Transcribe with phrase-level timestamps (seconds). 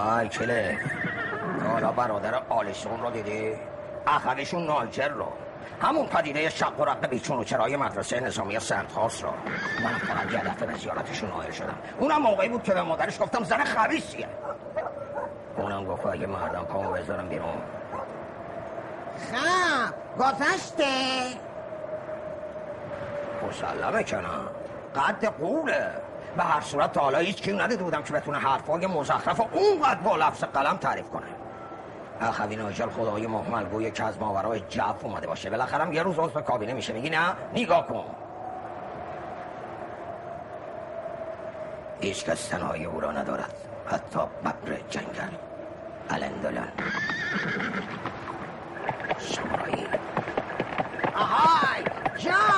[0.00, 0.78] آی کله
[1.68, 3.54] حالا برادر آلیسون رو دیدی؟
[4.06, 5.32] اخرشون نالجر رو.
[5.82, 9.30] همون پدیده شق و رق بیچون و چرای مدرسه نظامی سنت خاص رو.
[9.84, 11.78] من فقط یه دفعه به زیارتشون آیل شدم.
[11.98, 14.28] اونم موقعی بود که به مادرش گفتم زن خبیسیه
[15.56, 17.62] اونم گفت اگه مردم پامو بذارم بیرون.
[19.32, 20.84] خب گذشته.
[23.48, 24.48] مسلمه کنم
[24.94, 25.90] قد قوله.
[26.36, 30.16] به هر صورت تا حالا هیچ کی ندیده بودم که بتونه حرفای مزخرف اونقدر با
[30.16, 31.26] لفظ قلم تعریف کنه.
[32.20, 35.50] اخوی ناجل خدای محمل گوی که از ماورای جف اومده باشه.
[35.50, 36.92] بالاخره یه روز عضو کابینه میشه.
[36.92, 38.04] میگی نه؟ نگاه کن.
[42.00, 43.54] هیچ کس تنهای او را ندارد.
[43.86, 45.50] حتی ببر جنگل.
[46.10, 46.72] الندلن
[49.18, 49.86] سامورایی
[51.14, 51.84] آهای!
[52.18, 52.49] جان!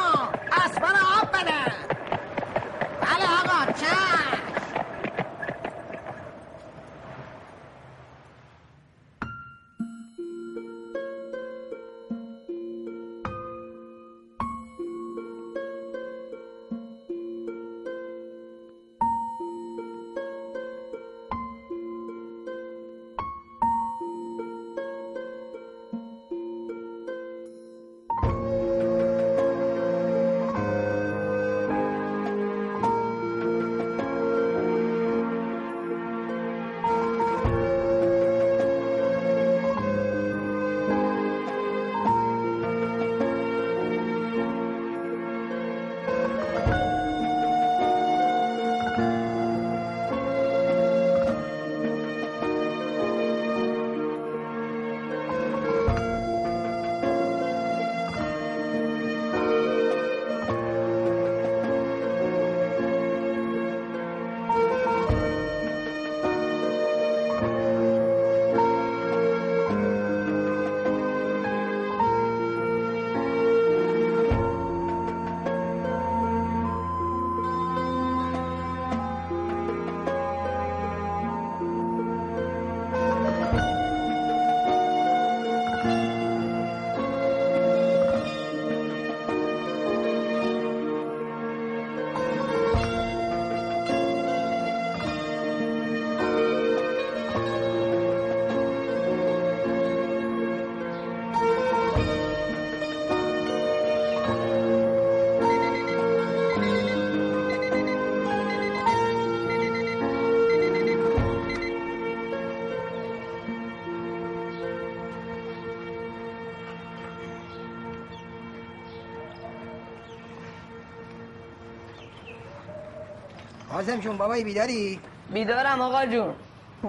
[123.82, 125.00] حازم جون بابایی بیداری؟
[125.32, 126.34] بیدارم آقا جون.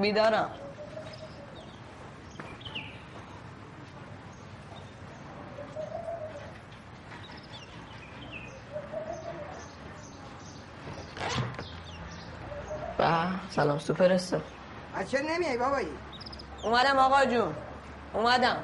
[0.01, 0.49] بیدارم.
[13.49, 14.37] سلام سوپرستو
[14.95, 15.87] از چرا نمیای بابایی؟
[16.63, 17.55] اومدم آقا جون.
[18.13, 18.63] اومدم.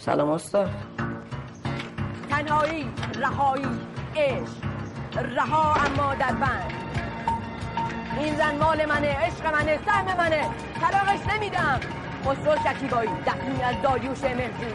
[0.00, 0.70] سلام استاد.
[2.30, 3.66] تنهایی رهایی
[4.16, 5.26] عشق.
[5.36, 6.72] رها اما در بند.
[8.18, 10.48] این زن مال منه عشق منه سهم منه.
[10.80, 11.80] طلاقش نمیدم.
[12.24, 14.74] خسرو شکیبایی دفنی از داریوش مهرجویی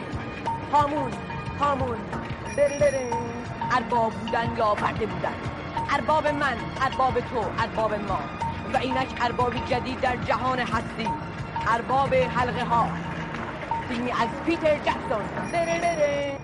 [0.74, 1.12] هامون
[1.60, 1.98] هامون
[2.58, 3.14] برلرین
[3.72, 5.36] ارباب بودن یا پرده بودن؟
[5.94, 8.20] ارباب من ارباب تو ارباب ما.
[8.74, 11.10] و اینک اربابی جدید در جهان هستی.
[11.68, 12.88] ارباب حلقه ها
[13.90, 16.36] فیلمی از پیتر جکسون برلرین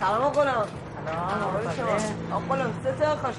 [0.00, 0.44] سلام آقا
[1.06, 1.56] سلام
[2.32, 3.34] آقا سه تا خوش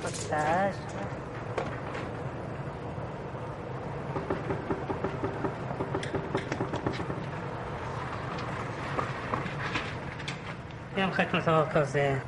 [11.47, 12.21] آقا کازه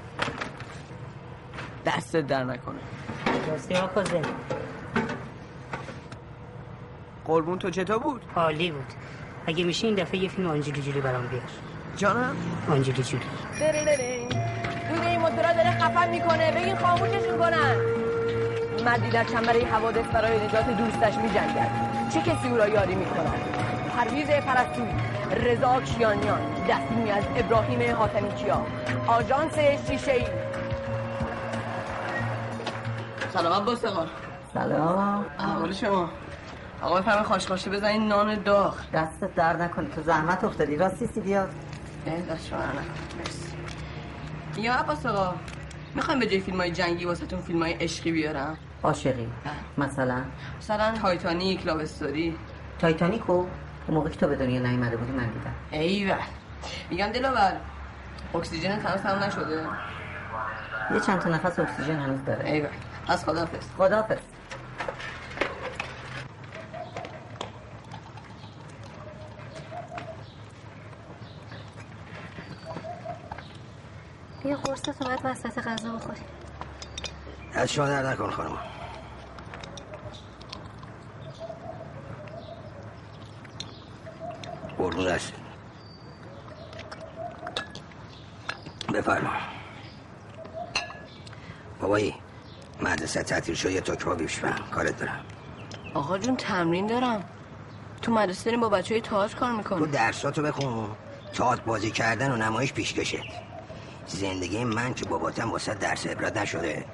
[1.86, 2.80] دست در نکنه.
[3.48, 4.22] راستی آقا کازه
[7.26, 8.94] قربون تو چطور بود؟ عالی بود.
[9.48, 11.42] اگه میشه این دفعه یه فیلم آنجلی جولی برام بیار.
[11.98, 12.36] جانم؟
[12.70, 13.24] آنجلی جولی.
[13.60, 14.30] برلرین
[14.90, 17.76] دود این موتورا داره خفن می‌کنه بگین خاموششون کنن.
[18.86, 21.70] مردی در چنبره حوادث برای نجات دوستش می جنگد
[22.14, 23.34] چه کسی او را یاری می کند
[23.98, 24.88] پرویز پرستوی
[25.32, 28.66] رضا کیانیان دستیمی از ابراهیم حاتمی کیا
[29.08, 30.26] آژانس شیشه ای
[33.34, 34.06] سلام عباس آقا.
[34.54, 35.26] سلام.
[35.40, 36.10] احوال شما.
[36.82, 38.76] آقا بفرما خشخاشی بزنین نان داغ.
[38.94, 40.76] دستت درد نکنه تو زحمت افتادی.
[40.76, 41.50] راستی سیدیات
[42.08, 42.60] اه دست شما
[43.20, 43.56] مرسی.
[44.58, 45.34] یا عباس آقا
[45.96, 49.28] می‌خوایم به جای فیلم های جنگی واسه تون فیلم های عشقی بیارم؟ عاشقی.
[49.78, 50.22] مثلا؟
[50.58, 52.36] مثلا تایتانیک Love Story.
[52.80, 53.46] تایتانیکو؟
[53.92, 55.54] موقع که تو به دنیا نیومده بودی من دیدم.
[55.72, 56.16] ایول
[56.90, 57.54] میگم دلاور
[58.36, 59.66] اکسیژن هنوز تمام نشده.
[60.94, 62.50] یه چند تا نفس اکسیژن هنوز داره.
[62.50, 62.70] ایول
[63.08, 64.18] پس خدافظ خدافظ
[74.46, 76.22] یه قرص تو باید وسط غذا بخوری.
[77.54, 78.79] از شما در نکن خانم.
[84.80, 85.34] است
[88.94, 89.30] بفرما.
[91.82, 92.16] بابایی
[92.82, 94.40] مدرسه تعطیل شد یه تکبا بیش
[94.72, 95.26] کارت دارم.
[95.94, 97.24] آقا جون تمرین دارم.
[98.02, 100.90] تو مدرسه داریم با بچه های تئاتر کار تو می‌کنیم درساتو بخون.
[101.34, 103.24] تئاتر بازی کردن و نمایش پیش کشت
[104.08, 106.86] زندگی من که باباتم واسه درس عبرت نشده.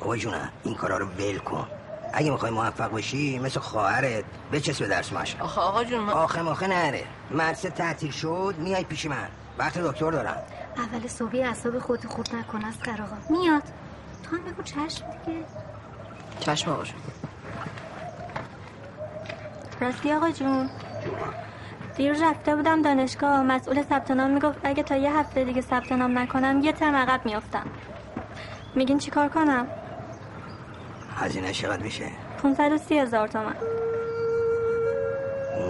[0.00, 1.66] بابا جونم این کارا رو ول کن.
[2.12, 6.42] اگه می‌خوای موفق باشی مثل خواهرت بچسب به درس مشق آخه آقا جون من آخه
[6.42, 7.04] ماخه نره.
[7.30, 9.28] مدرسه تعطیل شد میای پیش من.
[9.58, 10.42] وقت دکتر دارم.
[10.76, 13.38] اول صبحی اعصاب خودت خود نکن از آقا.
[13.40, 13.62] میاد.
[14.22, 15.40] تو هم بگو چشم دیگه.
[16.40, 16.96] چشم آقا جون.
[19.80, 20.70] راستی آقا جون.
[21.96, 23.42] دیروز رفته بودم دانشگاه.
[23.42, 27.26] مسئول ثبت نام می‌گفت اگه تا یه هفته دیگه ثبت نام نکنم یه ترم عقب
[27.26, 27.66] میافتم.
[28.74, 29.66] میگین چیکار کنم؟
[31.18, 32.04] هزینه چقدر میشه؟
[32.42, 33.54] 530 هزار تومن.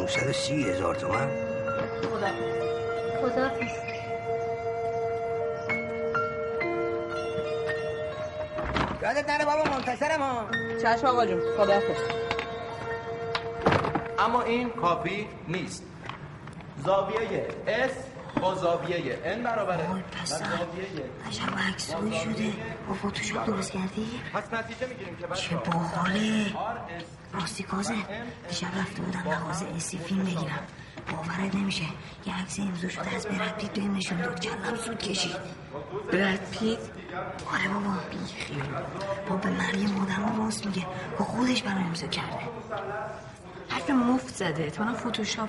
[0.05, 1.29] 530 هزار تومن؟
[3.21, 3.50] خدا.
[9.03, 10.47] یادت نره بابا منتصرم ها
[10.83, 11.97] چشم آقا جون خدافظ
[14.19, 15.85] اما این کافی نیست.
[16.85, 20.04] زاویه S با زاویه N برابره.
[20.25, 20.86] زاویه
[21.26, 22.52] عجب عکسایی شده.
[22.88, 26.46] با فوتوشاپ درست کردی؟ پس نتیجه می‌گیریم که چه باحاله.
[27.32, 27.94] راستی کازه
[28.48, 30.58] دیشب رفته بودم مغازه اسی فیلم بگیرم.
[31.10, 31.84] باورت نمیشه.
[32.26, 35.36] یه عکس امضا شده از برد پیت بهم نشون داد کلم سود کشید.
[36.12, 36.78] برد پیت؟
[37.52, 38.82] آره بابا بیخیال.
[39.28, 40.86] با به مریم رو راست میگه.
[41.19, 42.38] با خودش برای امضا کرده.
[43.69, 44.70] حرف مفت زده.
[44.70, 45.48] تو فوتوشاپ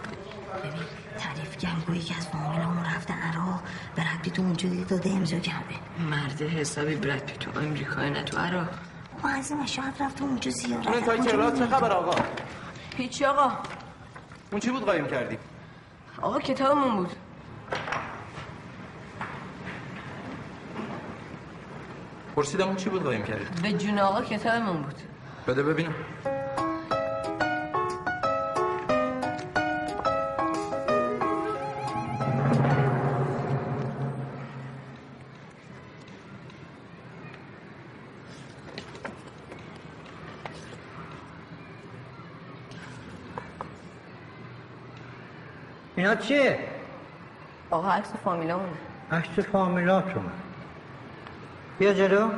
[0.59, 0.73] ببین
[1.17, 3.63] تعریف کرد گویی که از فامیلمون رفته عراق
[3.97, 5.75] برد پیت اونجا دیده داده امضا کرده.
[6.09, 8.67] مرد حسابی برد تو امریکای نه تو عراق.
[9.23, 11.65] ما عزیزم شاید رفته اونجا زیارت اون تا اونجا کلاس چه.
[11.67, 12.15] خبر آقا؟
[12.97, 13.51] هیچی آقا.
[14.51, 15.38] اون چی بود قایم کردی؟
[16.21, 17.12] آقا کتابمون بود.
[22.35, 24.95] پرسیدم اون چی بود قایم کردی؟ به جون آقا کتابمون بود.
[25.47, 25.93] بده ببینم.
[46.00, 46.60] اینا چیه؟
[47.72, 48.77] آقا عکس فامیلامونه.
[49.12, 50.25] عکس فامیلاتون
[51.79, 52.29] بیا جلو.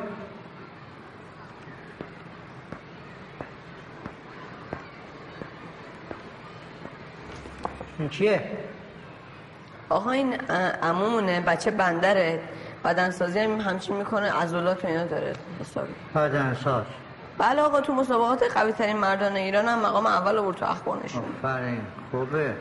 [8.00, 8.52] این چیه؟
[9.90, 10.34] آقا این
[10.84, 12.42] عمومونه بچه بندره.
[12.86, 15.34] بدنسازی هم همچین می‌کنه عضلات و اینا داره.
[15.60, 16.86] حسابی بدنساز.
[17.38, 21.24] بله آقا تو مسابقات قوی ترین مردان ایران هم مقام اول آورد تو اخبار نشون
[21.44, 21.82] آفرین.
[22.12, 22.56] خوبه.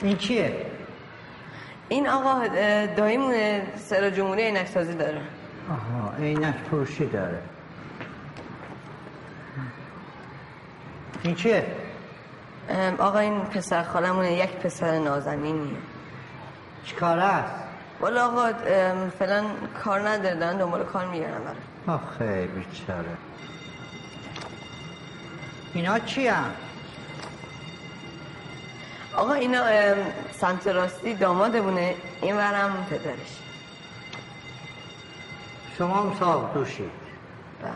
[0.00, 0.66] این چیه؟
[1.88, 5.20] این آقا اه، داییمونه سر جمهوری عینک سازی داره
[5.70, 7.38] آها عینک فروشی داره
[11.22, 11.66] این چیه؟
[12.98, 15.76] آقا این پسر خالمونه یک پسر نازنینیه
[16.84, 17.54] چیکار است؟
[18.00, 18.52] والا آقا
[19.18, 19.44] فعلا
[19.84, 23.08] کار نداره دارن دنبال کار میگردن برای آخه بیچاره
[25.74, 26.44] اینا چی هم؟
[29.16, 29.64] آقا اینا
[30.32, 31.94] سمت راستی دامادمونه.
[32.22, 33.38] این ورم پدرش.
[35.78, 36.90] شما هم صاحب دوشید.
[37.62, 37.72] بله.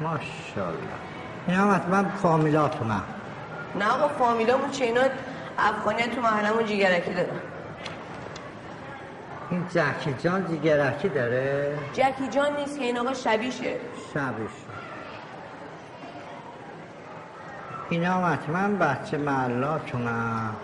[0.00, 0.78] ماشاءالله.
[1.48, 3.02] این هم حتما فامیلاتونم
[3.78, 5.00] نه آقا فامیلامون چه؟ اینا
[5.58, 7.40] افغانی تو محلمون جیگرکی دارن.
[9.50, 13.76] این جکی جان دیگرکی داره؟ جکی جان نیست که این آقا شبیشه.
[14.14, 14.50] شبش
[17.90, 20.54] اینا هم حتما بچه محلاتونم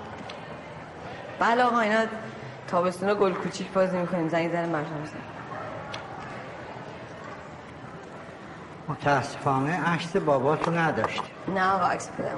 [1.40, 2.04] بله آقا اینا
[2.68, 4.28] تابستونا گل کوچیک بازی می‌کنیم.
[4.28, 4.86] زنگ زن بزن
[8.88, 11.22] متاسفانه عکس باباتو نداشت
[11.54, 12.36] نه آقا عکس پدرم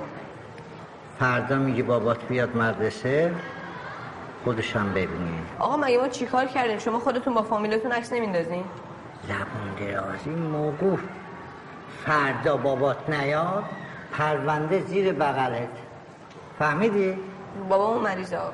[1.19, 3.35] فردا میگی بابات بیاد مدرسه
[4.45, 8.65] خودشم ببینی آقا مگه ما چیکار کردیم؟ شما خودتون با فامیلتون عکس نمیندازین
[9.29, 11.01] زبون درازی موقوف
[12.07, 13.65] فردا بابات نیاد
[14.13, 15.69] پرونده زیر بغلت.
[16.59, 17.19] فهمیدی؟
[17.69, 18.53] بابامون مریضه آقا.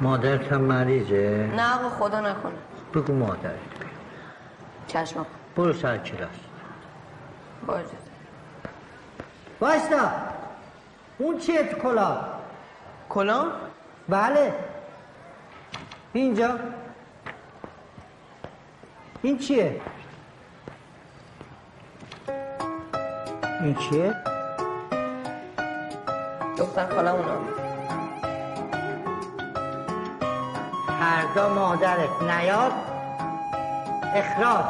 [0.00, 2.52] مادرت هم مریضه؟ نه آقا خدا نکنه.
[2.94, 3.58] بگو مادرت
[4.86, 5.28] چشم آقا.
[5.56, 6.30] برو سر کلاس.
[7.66, 7.94] با اجازه.
[9.60, 10.10] بایستا
[11.18, 12.20] اون چیه تو کلا؟
[13.08, 13.44] کلا؟
[14.08, 14.54] بله.
[16.12, 16.58] اینجا.
[19.22, 19.80] این چیه؟
[23.60, 24.14] این چیه؟
[26.58, 27.63] دختر خالمون
[31.04, 32.72] فردا مادرت نیاد
[34.14, 34.64] اخراج.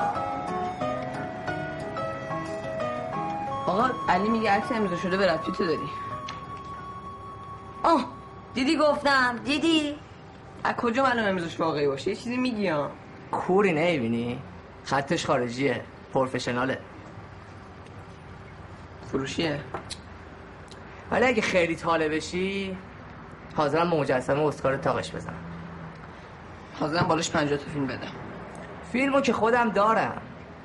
[3.66, 5.78] آقا علی میگه عکس امضا شده به رفتی داری.
[7.82, 8.04] آه
[8.54, 9.96] دیدی گفتم دیدی؟
[10.64, 12.90] از کجا معلوم امضاش واقعی باشه؟ یه چیزی میگی ها.
[13.32, 14.38] کوری نمی‌بینی؟
[14.84, 15.80] خطش خارجیه
[16.14, 16.78] پروفشناله.
[19.12, 19.60] فروشیه.
[21.10, 22.76] ولی اگه خیلی طالع بشی
[23.56, 25.53] حاضرم به مجسمه اسکار تاقش بزنم.
[26.80, 28.12] حاضرم بالاش 50 تا فیلم بدم.
[28.92, 30.22] فیلمو که خودم دارم.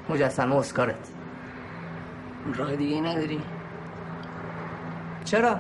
[0.10, 1.10] مجسمه اسکارت.
[2.56, 3.42] راه دیگه نداری؟
[5.26, 5.60] چرا؟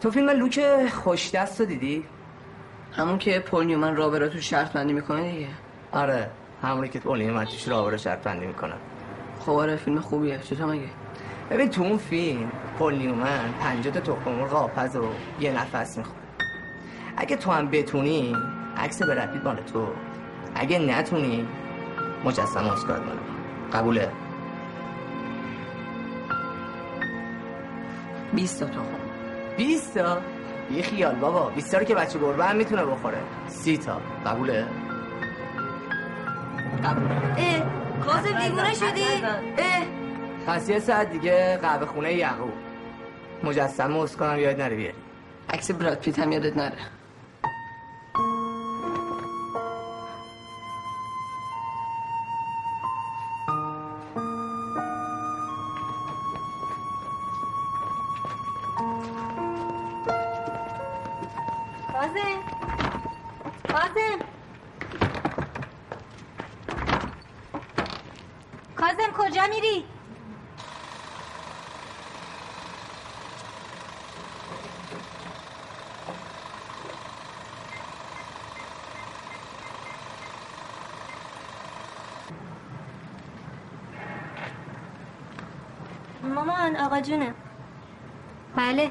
[0.00, 2.04] تو فیلم لوک خوش دست رو دیدی؟
[2.92, 5.48] همون که پول نیومن رابرا تو شرط بندی می‌کنه دیگه.
[5.92, 6.30] آره
[6.62, 8.78] همونی که پول من توش رابرا شرط بندی می‌کنم
[9.40, 10.38] خب آره فیلم خوبیه.
[10.38, 10.88] چطور مگه؟
[11.50, 15.08] ببین تو اون فیلم پول نیومن پنجاه تا تخم مرغ آپز رو
[15.40, 16.21] یه نفس می‌خوره.
[17.16, 18.36] اگه تو هم بتونی
[18.76, 19.86] عکس برپید مال تو.
[20.54, 21.48] اگه نتونی
[22.24, 23.16] مجسمه اسکار مال.
[23.72, 24.10] قبوله.
[28.32, 28.82] 20 تا تخم
[29.56, 30.18] 20 تا؟
[30.70, 31.50] یه خیال بابا.
[31.50, 33.18] 20 تا رو که بچه گربه هم می‌تونه بخوره.
[33.48, 34.00] 30 تا.
[34.26, 34.66] قبوله.
[36.84, 37.62] اه
[38.06, 39.04] کازم دیوونه شدی؟
[39.58, 39.82] اه.
[40.46, 42.52] پس یه ساعت دیگه قهوه خونه یعقوب
[43.44, 44.94] مجسمه اسکارم یاد نره بیاری.
[45.50, 46.72] عکس براد پیت هم یادت نره.
[86.92, 87.34] آقا جونه.
[88.56, 88.90] بله.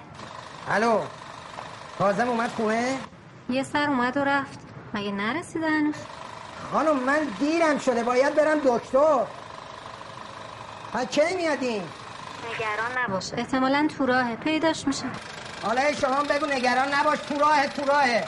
[0.70, 1.00] الو.
[2.00, 2.98] کازم اومد خونه
[3.50, 4.60] یه سر اومد و رفت.
[4.94, 5.96] مگه نرسیده هنوز؟
[6.72, 8.04] خانم من دیرم شده.
[8.04, 9.26] باید برم دکتر.
[10.94, 11.84] ها کی میادین؟
[12.50, 13.38] نگران نباشه.
[13.38, 14.36] احتمالا تو راهه.
[14.36, 15.06] پیداش میشه.
[15.64, 17.20] حالا شما بگو نگران نباش.
[17.20, 18.28] تو راهه تو راهه.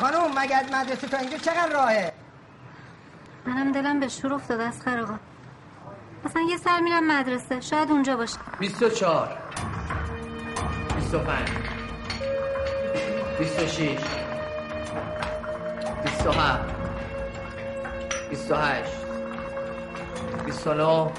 [0.00, 2.12] خانم مگر مدرسه تا اینجا چقدر راهه؟
[3.46, 5.18] منم دلم به شور افتاده از خراقا
[6.38, 7.60] مثلا یه سر میرم مدرسه.
[7.60, 8.38] شاید اونجا باشه.
[8.58, 9.28] 24
[10.96, 11.48] 25
[13.38, 13.98] 26
[16.04, 16.60] 27
[18.30, 18.90] 28
[20.44, 21.10] 29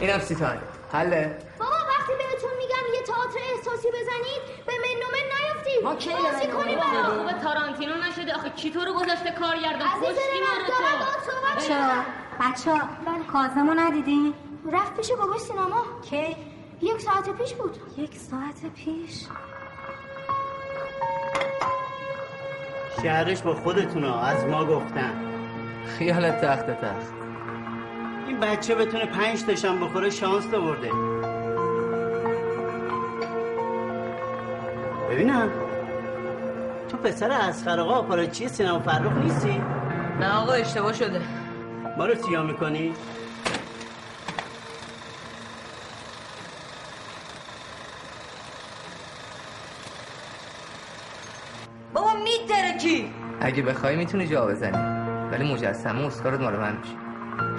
[0.00, 0.46] اینم سی تا.
[0.92, 1.38] حله.
[1.58, 6.46] بابا وقتی بهتون میگم یه تئاتر احساسی بزنید به من نومن نیافتید ما کی بازی
[6.46, 7.18] من برام.
[7.28, 8.34] خوبه تارانتینو نشده.
[8.34, 10.72] آخه کی تو رو گذاشته کارگردان؟ من ما رو تو؟
[12.40, 12.88] بچه ها
[13.32, 14.34] کازمو ندیدین؟
[14.72, 16.36] رفت پیش بابا سینما کی؟
[16.82, 19.26] یک ساعت پیش بود یک ساعت پیش
[23.02, 25.12] شهرش با خودتونا از ما گفتن
[25.86, 27.12] خیالت تخت تخت
[28.26, 30.90] این بچه بتونه پنج تاشم بخوره شانس آورده
[35.10, 35.50] ببینم
[36.88, 39.62] تو پسر اسخر آقا آپاراچی سینما فرخ نیستی؟
[40.20, 41.20] نه آقا اشتباه شده
[41.98, 42.94] ما رو سیاه می‌کنی؟
[51.94, 53.10] بابا میتره کی
[53.52, 54.78] اگه بخوای می‌تونی جا بزنی.
[55.32, 56.94] ولی مجسمه اسکارت مال من میشه.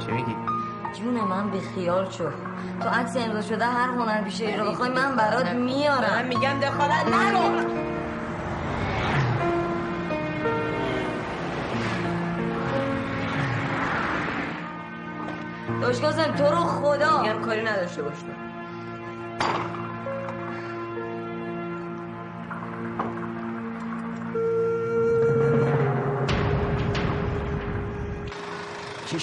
[0.06, 0.36] چی میگی؟
[1.00, 2.30] جون من بی خیال شو.
[2.82, 6.10] تو عکس امضا شده هر هنر پیشه رو بخوای من برات میارم.
[6.16, 7.64] من میگم دخالت نرو
[15.82, 18.18] داشت کازم تو رو خدا میگم کاری نداشته باش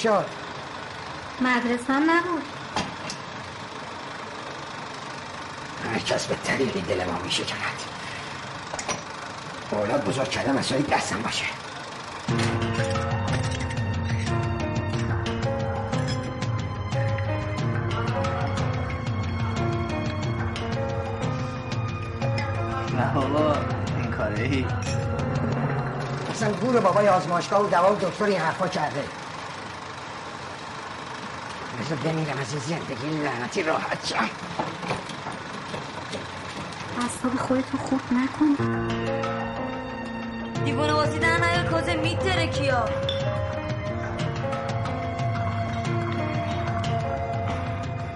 [0.03, 0.27] شد؟
[1.41, 2.43] مدرسه هم نبود.
[5.93, 7.81] هر کس به طریقی دل ما میشه کند
[9.71, 11.45] اولاد بزرگ کردن مسئله دستم باشه.
[22.97, 23.57] نه بابا
[23.97, 24.67] این کاره ای
[26.31, 29.20] اصلا گور بابای آزمایشگاه و دوا و دکتر این حرفا کرده.
[31.97, 34.31] بمیرم از این زندگی لعنتی راحت شم
[36.99, 38.57] اصاب خودتو خوب نکن
[40.65, 42.85] دیوونه بازی در نیار کازه میتره کیا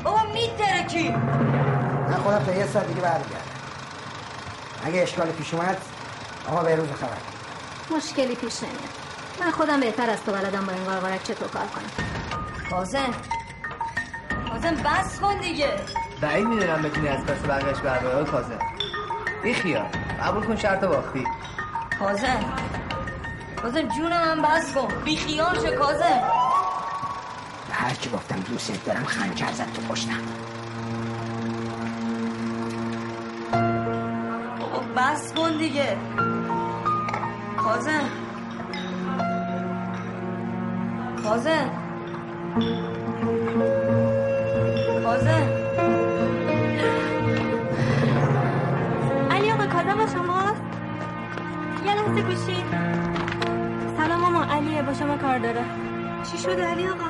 [0.05, 1.11] بابا میتره کی
[2.09, 3.45] من خودم تا یه ساعت دیگه برمیگردم
[4.85, 5.79] اگه اشکال پیش اومد
[6.49, 7.19] آقا به روز خبر
[7.97, 8.91] مشکلی پیش نمیاد
[9.41, 11.91] من خودم بهتر از تو بلدم با این قارقارک چطور کار کنم
[12.71, 13.15] کازم
[14.65, 15.73] کازم بس کن دیگه.
[16.21, 18.59] بعید می‌دونم بتونی از پس بقیش برداره کازم.
[19.43, 19.87] بی خیال.
[20.23, 21.27] قبول کن شرط باختی.
[21.99, 22.45] کازم.
[23.63, 24.89] کازم جون من بس کن.
[25.05, 26.23] بی خیال شو کازم.
[27.71, 30.23] هر کی گفتم دوست دارم خنجر زد تو پشتم.
[34.97, 35.97] بس کن دیگه.
[37.59, 38.11] کازم.
[41.23, 41.74] کازم.
[54.95, 55.65] با شما کار داره.
[56.31, 57.05] چی شده علی آقا؟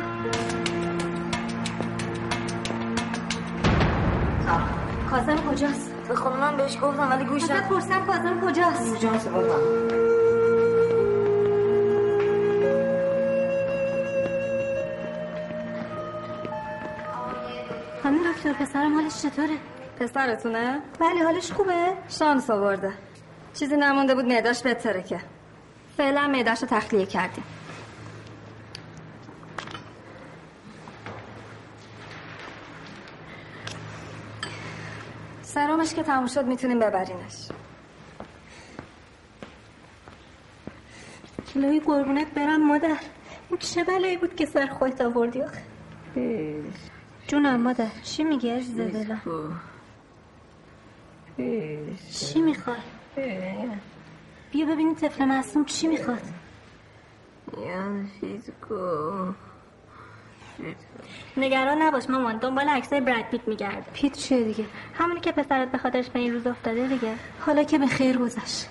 [5.10, 7.62] کازم کجاست؟ به من بهش گفتم ولی گوش نداد.
[7.62, 9.56] پرسم کازم کجاست؟ کجاست بابا
[18.02, 19.56] خانم دکتر پسرم حالش چطوره؟
[20.00, 21.92] پسرتونه؟ بله حالش خوبه.
[22.08, 22.92] شانس آورده.
[23.54, 25.20] چیزی نمونده بود معداش بهتره که
[25.96, 27.44] فعلا معداش رو تخلیه کردیم.
[35.54, 37.48] سرامش که تموم شد می‌تونیم ببرینش.
[41.56, 42.96] الهی قربونت برم مادر.
[43.50, 45.62] این چه بلایی بود که سر خودت آوردی آخه؟
[47.26, 47.88] جونم مادر.
[48.02, 49.60] چی میگی عزیز دلم
[52.12, 52.76] چی می‌خواد
[54.52, 56.22] بیا ببینیم طفل معصوم چی می‌خواد.
[61.36, 64.64] نگران نباش مامان دنبال عکسای براد پیت میگرد پیت چیه دیگه؟
[64.98, 67.14] همونی که پسرت به خاطرش به این روز افتاده دیگه.
[67.46, 68.68] حالا که به خیر گذشت.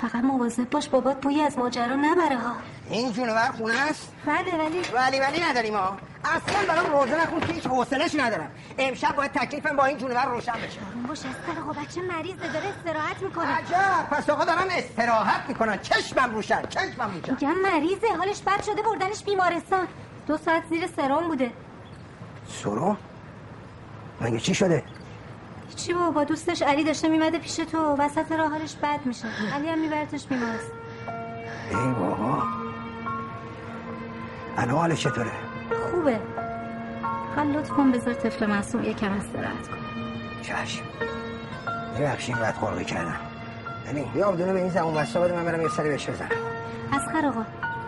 [0.00, 2.52] فقط مواظب باش بابات بوی از ماجرا نبره ها.
[2.90, 7.52] این جونور خونه است؟ بله ولی ولی ولی نداریم ها اصلا برام روزه نخون که
[7.52, 8.50] هیچ حوصلش ندارم.
[8.78, 10.80] امشب باید تکلیفم با این جونور روشن بشه.
[11.08, 13.46] باش از آقا بچه مریضه داره استراحت می‌کنه.
[13.46, 18.82] عجب پس آقا دارم استراحت می‌کنن چشمم روشن چشمم روشن میگم مریضه حالش بد شده
[18.82, 19.88] بردنش بیمارستان.
[20.26, 21.50] دو ساعت زیر سرم بوده.
[22.48, 22.96] سرو
[24.20, 24.82] مگه چی شده؟
[25.76, 27.96] چی بابا دوستش علی داشته میمده پیش تو.
[27.98, 29.28] وسط راه حالش بد میشه.
[29.54, 30.78] علی هم میبرتش بیمارستان
[31.70, 32.42] ای بابا.
[34.56, 35.30] الان حالش چطوره؟
[35.90, 36.20] خوبه.
[37.34, 39.76] خواهد لطف کن بذار طفل معصوم یکم استراحت کن
[40.42, 40.82] چشم.
[41.98, 43.16] ببخشید بد خلقی کردم.
[43.90, 46.28] ببین بیا بدونه به این زمان بسته بده من برم یه سری بهش بزنم.
[46.92, 47.44] از آقا.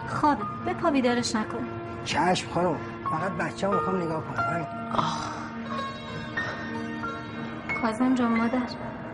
[0.09, 0.45] خوابه.
[0.65, 1.78] به پا بیدارش نکن.
[2.09, 2.77] چشم خانم.
[3.05, 4.67] فقط بچه ها می‌خوام نگاه کنم همین.
[7.83, 8.59] کازم جان مادر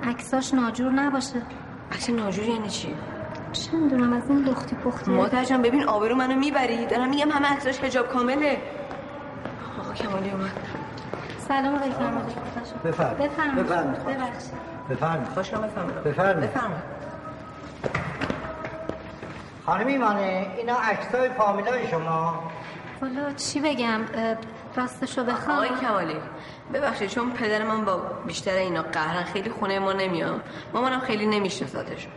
[0.04, 1.42] عکساش ناجور نباشه.
[1.92, 2.94] عکس ناجور یعنی چی؟
[3.52, 6.86] چه می‌دونم از این لختی پختی مادر جان ببین آبرو منو می‌بری.
[6.86, 8.58] دارم میگم همه عکساش حجاب کامله.
[9.80, 10.50] آقا کمالی اومد.
[11.48, 12.34] سلام آقای فرمانده
[12.84, 13.66] بفرم بفرمایید.
[13.66, 14.04] بفرمایید.
[14.04, 14.52] ببخشید.
[14.90, 15.28] بفرمایید.
[15.28, 16.50] خوش بفرمایید بفرمایید.
[16.50, 16.82] بفرمایید.
[19.66, 22.42] خانم ایمانه اینا عکسای فامیلای شما.
[23.02, 24.00] والا چی بگم؟
[24.76, 25.56] راستشو بخوام.
[25.56, 26.16] آقای کمالی
[26.74, 30.40] ببخشید چون پدر من با بیشتر اینا قهرن خیلی خونه ما نمیام.
[30.74, 32.12] مامانم خیلی نمیشناسادشون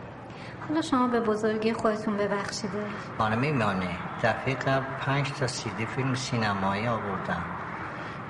[0.68, 2.86] حالا شما به بزرگی خودتون ببخشیده.
[3.18, 3.90] خانم ایمانه
[4.24, 7.44] دفعه قبل پنج تا سیدی فیلم سینمایی آوردم.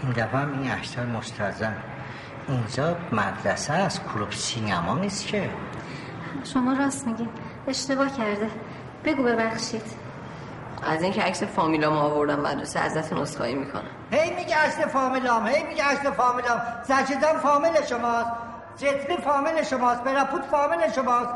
[0.04, 1.78] این دفعه هم این اشتر مستزن
[2.48, 5.50] اینجا مدرسه از کلوب سینما نیست که.
[6.44, 7.30] شما راست میگین.
[7.68, 8.50] اشتباه کرده.
[9.06, 10.07] بگو ببخشید.
[10.84, 13.84] از اینکه عکس فامیلام آوردم مدرسه ازتون عذرخواهی می‌کنم.
[14.12, 16.62] هی میگه اصل فامیلام هی میگه اصل فامیلام.
[16.84, 18.30] زجدان فامیل شماست.
[18.78, 20.04] جتلی فامیل شماست.
[20.04, 21.30] براپوت فامیل شماست.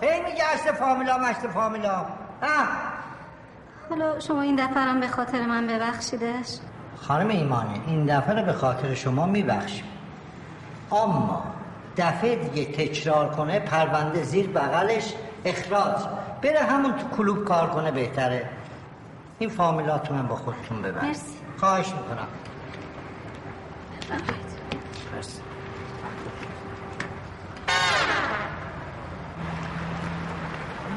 [0.00, 2.06] هی میگه اصل فامیلام اصل فامیلام.
[2.42, 2.68] اه
[3.90, 6.58] حالا شما این دفعه هم به خاطر من ببخشیدش.
[6.96, 9.84] خانم ایمانه این دفعه رو به خاطر شما میبخشیم.
[10.92, 11.44] اما
[11.96, 15.96] دفعه دیگه تکرار کنه پرونده زیر بغلش اخراج.
[16.42, 18.48] بره همون تو کلوب کار کنه بهتره.
[19.40, 21.38] این فامیلاتون هم با خودتون ببرید مرسی.
[21.56, 22.28] خواهش می‌کنم.
[25.14, 25.40] مرسی.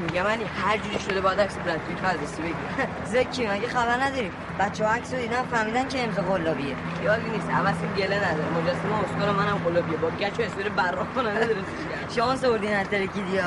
[0.00, 2.88] میگم علی هر جوری شده باید عکس برد پیت بررسی بگیرم.
[3.04, 6.76] زکی مگه خبر نداری بچه ها عکس رو دیدن فهمیدن که امضا قلابیه.
[7.00, 8.50] خیالی نیست عوض گله نداره.
[8.50, 9.96] مجسمه اسکار منم قلابیه.
[9.96, 12.10] با گچ و اسپری براق کننده درستش کرد.
[12.10, 13.38] شانس آوردین از ترکیدی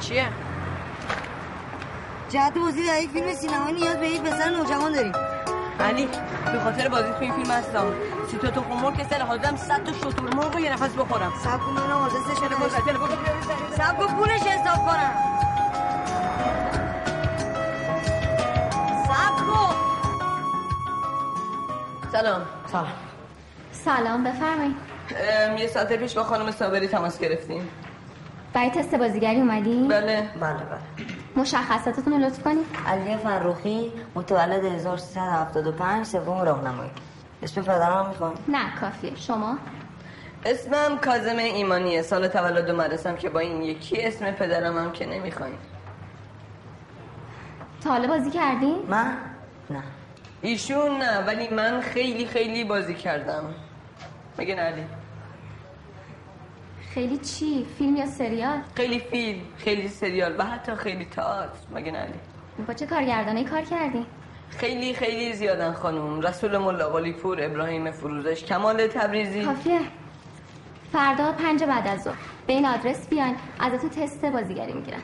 [0.00, 0.28] چیه؟
[2.28, 5.12] جهت بازی در یک فیلم سینمایی نیاز به یک پسر نوجوان داریم
[5.80, 6.08] علی
[6.52, 7.84] به خاطر بازی تو این فیلم هستم.
[8.30, 11.32] سی تا تخم مرغ که سر حاضرم صد تا شطور مرغ رو یه نفس بخورم.
[11.44, 13.16] سب کن من رو تلفن.
[13.76, 15.12] سب کن پولش حساب کنم.
[19.04, 19.74] سب کن.
[22.12, 22.46] سلام.
[22.72, 22.92] سلام
[23.72, 24.76] سلام بفرمایید
[25.58, 27.68] یه ساعت پیش با خانم صابری تماس گرفتیم.
[28.56, 30.28] برای تست بازیگری اومدی؟ بله.
[30.40, 30.80] بله بله.
[31.36, 32.66] مشخصاتتون رو لطف کنید.
[32.86, 36.90] علی فرخی متولد 1375 سوم راهنمایی.
[37.42, 39.16] اسم پدرم می‌خوام؟ نه کافیه.
[39.16, 39.58] شما؟
[40.44, 42.02] اسمم کازم ایمانیه.
[42.02, 45.58] سال تولد مدرسم که با این یکی اسم پدرم هم که نمی‌خواین.
[47.84, 49.16] تا حالا بازی کردین؟ من؟
[49.70, 49.82] نه.
[50.42, 53.44] ایشون نه ولی من خیلی خیلی بازی کردم.
[54.38, 54.86] مگه نه علی.
[56.96, 61.98] خیلی چی؟ فیلم یا سریال؟ خیلی فیلم خیلی سریال و حتی خیلی تئاتر مگه نه؟
[61.98, 62.12] علی
[62.66, 64.06] با چه کارگردانی کار کردی؟
[64.50, 66.20] خیلی خیلی زیادن خانم.
[66.20, 69.44] رسول ملا پور ابراهیم فروزش کمال تبریزی.
[69.44, 69.80] کافیه.
[70.92, 72.16] فردا پنج بعد از ظهر.
[72.46, 73.36] به این آدرس بیاین.
[73.60, 75.02] ازتون تست بازیگری می‌گیرن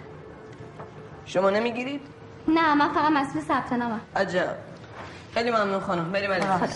[1.24, 2.00] شما نمی‌گیرید؟
[2.48, 4.00] نه من فقط مسئول ثبت نامم.
[4.16, 4.56] عجب.
[5.34, 6.12] خیلی ممنون خانم.
[6.12, 6.30] بریم.
[6.30, 6.68] اوه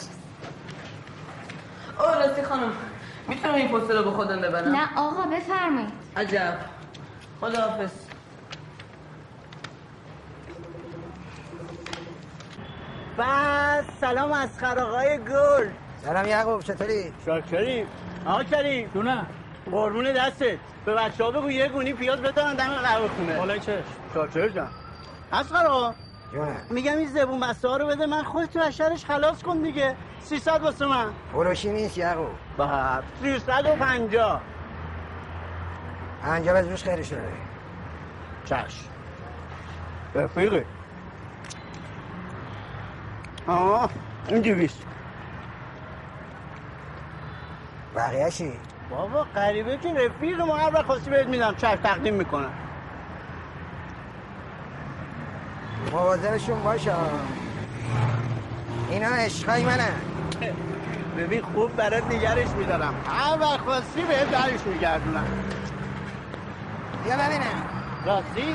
[1.98, 2.72] راستی خانم.
[3.28, 5.92] می‌تونم این پست رو به خودم ببرم؟ نه آقا بفرمایید.
[6.16, 6.58] عجب.
[7.40, 7.90] خداحافظ.
[13.18, 15.68] بس سلام از خراقای گل.
[16.04, 17.86] سلام یعقوب چطوری؟ شاکریم
[18.26, 19.26] آقا کریم دونه.
[19.70, 20.58] قربون دستت.
[20.84, 23.36] به بچه ها بگو یه گونی پیاز بتارن دم قهوه خونه.
[23.36, 23.72] بالای چش
[24.14, 24.68] شاکر جان.
[25.32, 25.94] از خراقا
[26.70, 29.96] میگم این زبون بسته ها رو بده من خودت تو از شرش خلاص کن دیگه.
[30.20, 31.12] 300 واسه من.
[31.32, 32.28] فروشی نیست یعقوب.
[32.58, 34.40] بعد 350
[36.24, 37.32] انجام از روش خیلی شده.
[38.44, 38.88] چشم
[40.14, 40.64] رفیقی.
[43.46, 43.90] آه
[44.28, 44.82] این دویست.
[47.96, 48.52] بقیه چی؟
[48.90, 51.54] بابا غریبه که رفیق ما هر وقت خواستی بهت میدم.
[51.54, 52.52] چشم تقدیم می‌کنم.
[55.92, 56.92] مواظبشون باشه.
[58.90, 59.88] اینا عشقای منه
[61.18, 62.94] ببین خوب برات نگرش میدارم.
[63.08, 65.24] هر وقت خواستی بهت درش میگردونم.
[67.04, 67.62] بیا ببینم.
[68.06, 68.54] راستی؟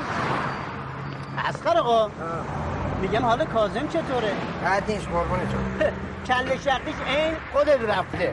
[1.48, 2.10] اسخر آقا.
[3.02, 4.32] میگم حالا کازم چطوره؟
[4.64, 5.64] بد نیست قربونتون
[6.26, 8.32] کل شقیش این خودت رفته.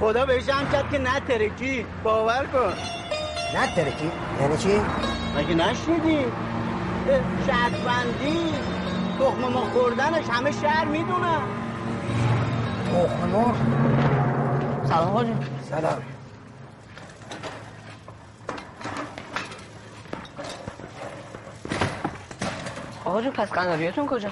[0.00, 2.72] خدا بهش هم کرد که نترکی باور کن.
[3.58, 4.10] نه ترکی؟
[4.40, 4.80] یعنی چی؟
[5.36, 6.26] مگه نشنیدی؟
[7.46, 8.54] شرطبندی
[9.20, 11.40] تخم ما خوردنش همه شهر می‌دونن.
[12.92, 13.54] تخم مرغ؟
[14.88, 15.34] سلام حاجی
[15.70, 16.02] سلام.
[23.04, 24.30] آقا جو پس قناریاتون کجا؟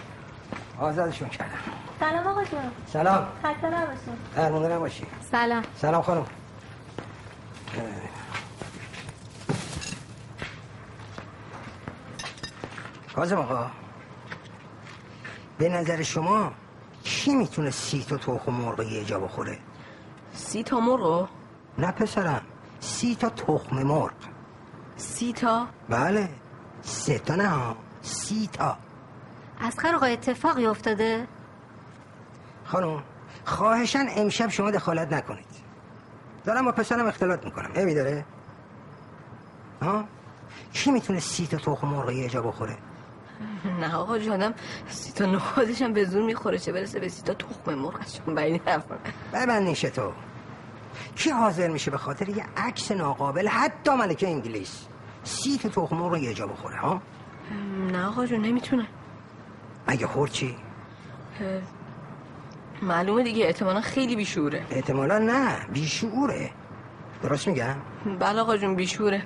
[0.80, 1.50] آزادشون کردم.
[2.00, 2.60] سلام آقا جون
[2.92, 3.26] سلام.
[3.44, 4.14] خسته نباشین.
[4.36, 5.06] درمونده نباشی.
[5.32, 5.62] سلام.
[5.76, 6.26] سلام خانم.
[13.16, 13.70] کازم آقا.
[15.58, 16.52] به نظر شما
[17.04, 19.58] کی می‌تونه سی تا تخم مرغ یه جا بخوره؟
[20.34, 21.28] سی تا مرغ؟
[21.78, 22.42] نه پسرم
[22.80, 24.12] سی تا تخم مرغ.
[24.96, 26.28] سی تا؟ بله
[26.82, 27.74] سه تا نه.
[28.02, 28.76] سی تا.
[29.60, 31.26] از آقا اتفاقی افتاده؟
[32.64, 33.02] خانم
[33.44, 35.46] خواهشن امشب شما دخالت نکنید.
[36.44, 37.72] دارم با پسرم اختلاط می‌کنم.
[37.76, 38.24] عیبی داره؟
[39.82, 40.04] ها؟
[40.72, 42.78] کی می‌تونه سی تا تخم مرغ یه جا بخوره؟
[43.80, 44.54] نه آقا جانم
[44.88, 48.16] سی تا نخودش هم به زور می‌خوره چه برسه به سی تا تخم مرغ از
[48.16, 48.98] چون بعید نفر
[49.32, 50.12] ببند نیشه تو.
[51.16, 54.86] کی حاضر میشه به خاطر یه عکس ناقابل حتی ملکه انگلیس؟
[55.24, 57.02] سی تا تخم مرغ یه جا بخوره ها؟
[57.92, 58.86] نه آقا جون نمی‌تونه
[59.88, 60.56] مگه خور چی؟
[62.82, 64.66] معلومه دیگه احتمالا خیلی بیشوره.
[64.70, 66.50] احتمالا نه بیشعوره
[67.22, 67.74] درست میگم؟
[68.18, 69.22] بله آقا جون بیشوره.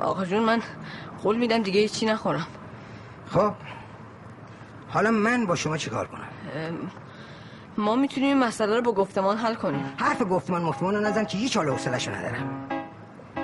[0.00, 0.62] آقا جون من
[1.22, 2.46] قول میدم دیگه هیچی نخورم.
[3.30, 3.52] خب.
[4.88, 6.28] حالا من با شما چیکار کنم؟
[7.78, 9.92] ما می‌تونیم این مسئله رو با گفتمان حل کنیم.
[9.96, 12.68] حرف گفتمان مفتمان رو نزن که هیچ حال حوصله‌شو ندارم.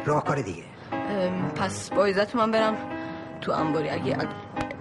[0.05, 0.65] راهکار دیگه.
[0.93, 2.75] ام، پس با عزت من برم
[3.41, 3.91] تو انباری.
[3.91, 4.17] اگه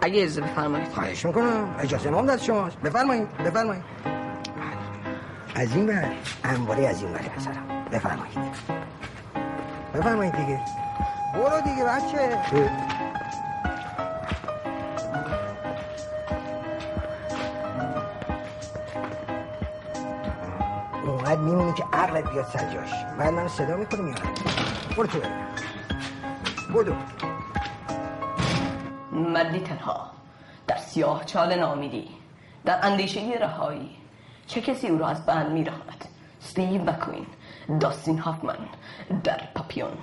[0.01, 0.87] اگه اجازه بفرمایید.
[0.87, 1.75] خواهش می‌کنم.
[1.79, 2.77] اجازه ما دست شماست.
[2.77, 3.83] بفرمایید بفرمایید.
[5.55, 6.05] از این بر
[6.43, 7.85] انباری از این بر پسرم.
[7.91, 8.37] بفرمایید.
[9.93, 10.59] بفرمایید دیگه.
[11.33, 12.39] برو دیگه بچه.
[22.01, 24.33] عقلت بیاد سر جاش بعد منو صدا می‌کنی میارم
[24.97, 25.45] برو تو بریم.
[26.73, 26.95] بودو
[29.11, 30.11] مردی تنها
[30.67, 32.07] در سیاه چال نامیدی
[32.65, 33.97] در اندیشه رهایی
[34.47, 36.05] چه کسی او را از بند میراند
[36.41, 37.25] استیو مکوین
[37.79, 38.57] داستین هافمن
[39.23, 39.97] در پاپیون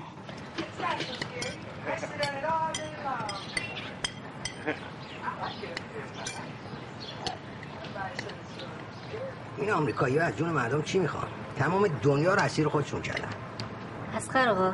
[9.59, 13.29] این آمریکایی از جون مردم چی می‌خوان تمام دنیا رو اسیر خودشون کردن.
[14.17, 14.73] اسخر آقا.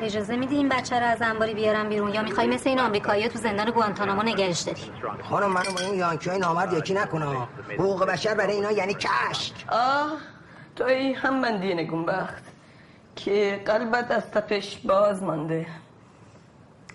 [0.00, 3.38] اجازه میدی این بچه رو از انباری بیارم بیرون؟ یا می‌خوای مثل این آمریکایی تو
[3.38, 4.82] زندان گوانتانامو نگرش داری؟
[5.30, 7.26] خانم منو با این یانکی نامرد یکی نکنه
[7.78, 10.10] حقوق بشر برای اینا یعنی کشک آه
[10.76, 12.42] تو ای هم مندی نگونبخت
[13.16, 15.66] که قلبت از تپش باز مانده.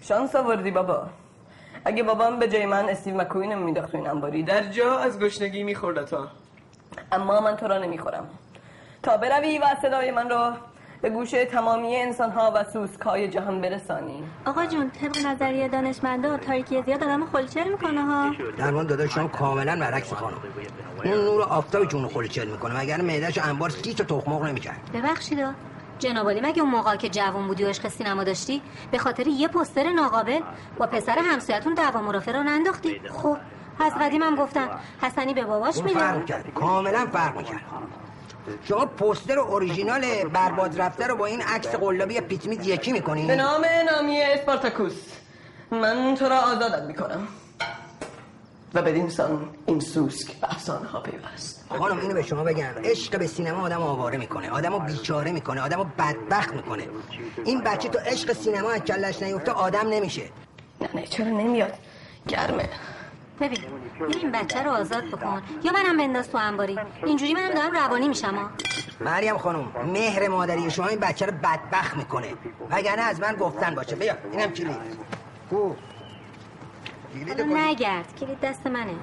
[0.01, 1.07] شانس آوردی بابا.
[1.85, 5.19] اگه بابام به جای من استیو مکوین رو میداخت تو این انباری در جا از
[5.19, 6.27] گشنگی می‌خورد تا.
[7.11, 8.29] اما من تو را نمی‌خورم.
[9.07, 10.53] تا بروی و صدای من را
[11.01, 14.23] به گوش تمامی انسان ها و سوسکای جهان برسانی.
[14.45, 18.31] آقا جون طبق نظریه دانشمندا تاریکی زیاد آدم خلچل می‌کنه ها.
[18.57, 20.37] در مورد داداش شما کاملا برعکس خانم.
[21.05, 24.91] اون نور آفتاب جون خلچل می‌کنه مگر معدهش انبار سی تا تخم مرغ نمی‌کرد.
[24.93, 25.39] ببخشید
[25.99, 29.91] جنابالی مگه اون موقع که جوان بودی و عشق سینما داشتی به خاطر یه پستر
[29.91, 30.39] ناقابل
[30.77, 33.37] با پسر همسایتون دعوا مرافعه رو ننداختی؟ خب.
[33.79, 34.67] از قدیم هم گفتن
[35.01, 36.23] حسنی به باباش میده
[36.55, 37.61] کاملا فرق می‌کرد.
[38.63, 40.01] شما پوستر اوریژینال
[40.33, 44.93] برباد رفته رو با این عکس قلابی پیتمیت یکی می‌کنی؟ به نام نامی اسپارتاکوس.
[45.71, 47.27] من تو را آزادت می‌کنم.
[48.73, 51.65] و بدین سان این سوسک به افسانه ها پیوست.
[51.69, 52.73] خانم اینو به شما بگم.
[52.83, 54.49] عشق به سینما آدم آواره می‌کنه.
[54.49, 55.61] آدم بیچاره می‌کنه.
[55.61, 56.87] آدم بدبخت می‌کنه.
[57.45, 60.21] این بچه تو عشق سینما از کلش نیفته آدم نمیشه.
[60.81, 61.73] نه نه چرا نمیاد؟
[62.27, 62.69] گرمه.
[63.41, 63.57] ببین
[63.99, 65.41] یا این بچه رو آزاد بکن.
[65.63, 66.79] یا منم بنداز تو انباری.
[67.05, 68.49] اینجوری منم دارم روانی میشم ها
[68.99, 72.27] مریم خانم مهر مادری شما این بچه رو بدبخت می‌کنه.
[72.71, 73.95] وگرنه از من گفتن باشه.
[73.95, 74.77] بیا اینم کلید.
[75.49, 75.73] کو
[77.45, 78.93] نگرد کلید دست منه.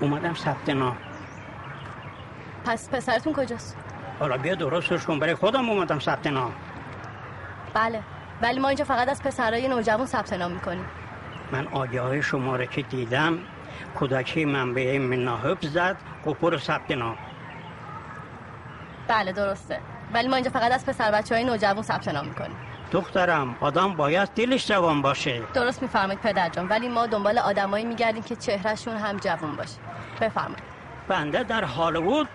[0.00, 0.96] اومدم ثبت نام.
[2.64, 3.76] پس پسرتون کجاست؟
[4.20, 6.52] حالا بیا درستش کن برای خودم اومدم ثبت نام.
[7.74, 8.02] بله
[8.42, 10.84] ولی ما اینجا فقط از پسرای نوجوان ثبت نام می‌کنیم.
[11.52, 13.38] من آگه های شما رو که دیدم
[13.98, 15.96] کودکی من به من حفظ زد
[16.40, 17.16] برو ثبت نام.
[19.08, 19.80] بله درسته.
[20.14, 22.56] ولی ما اینجا فقط از پسر بچه های نوجوان ثبت نام می‌کنیم.
[22.90, 25.42] دخترم آدم باید دلش جوان باشه.
[25.54, 29.78] درست میفرمایید پدر جان ولی ما دنبال آدمایی میگردیم که چهرهشون هم جوان باشه.
[30.20, 30.62] بفرمایید.
[31.08, 32.28] بنده در هالیوود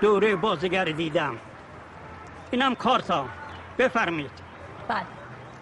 [0.00, 1.36] دوره بازیگر دیدم.
[2.50, 3.24] اینم کارتا.
[3.78, 4.30] بفرمید
[4.88, 5.06] بله.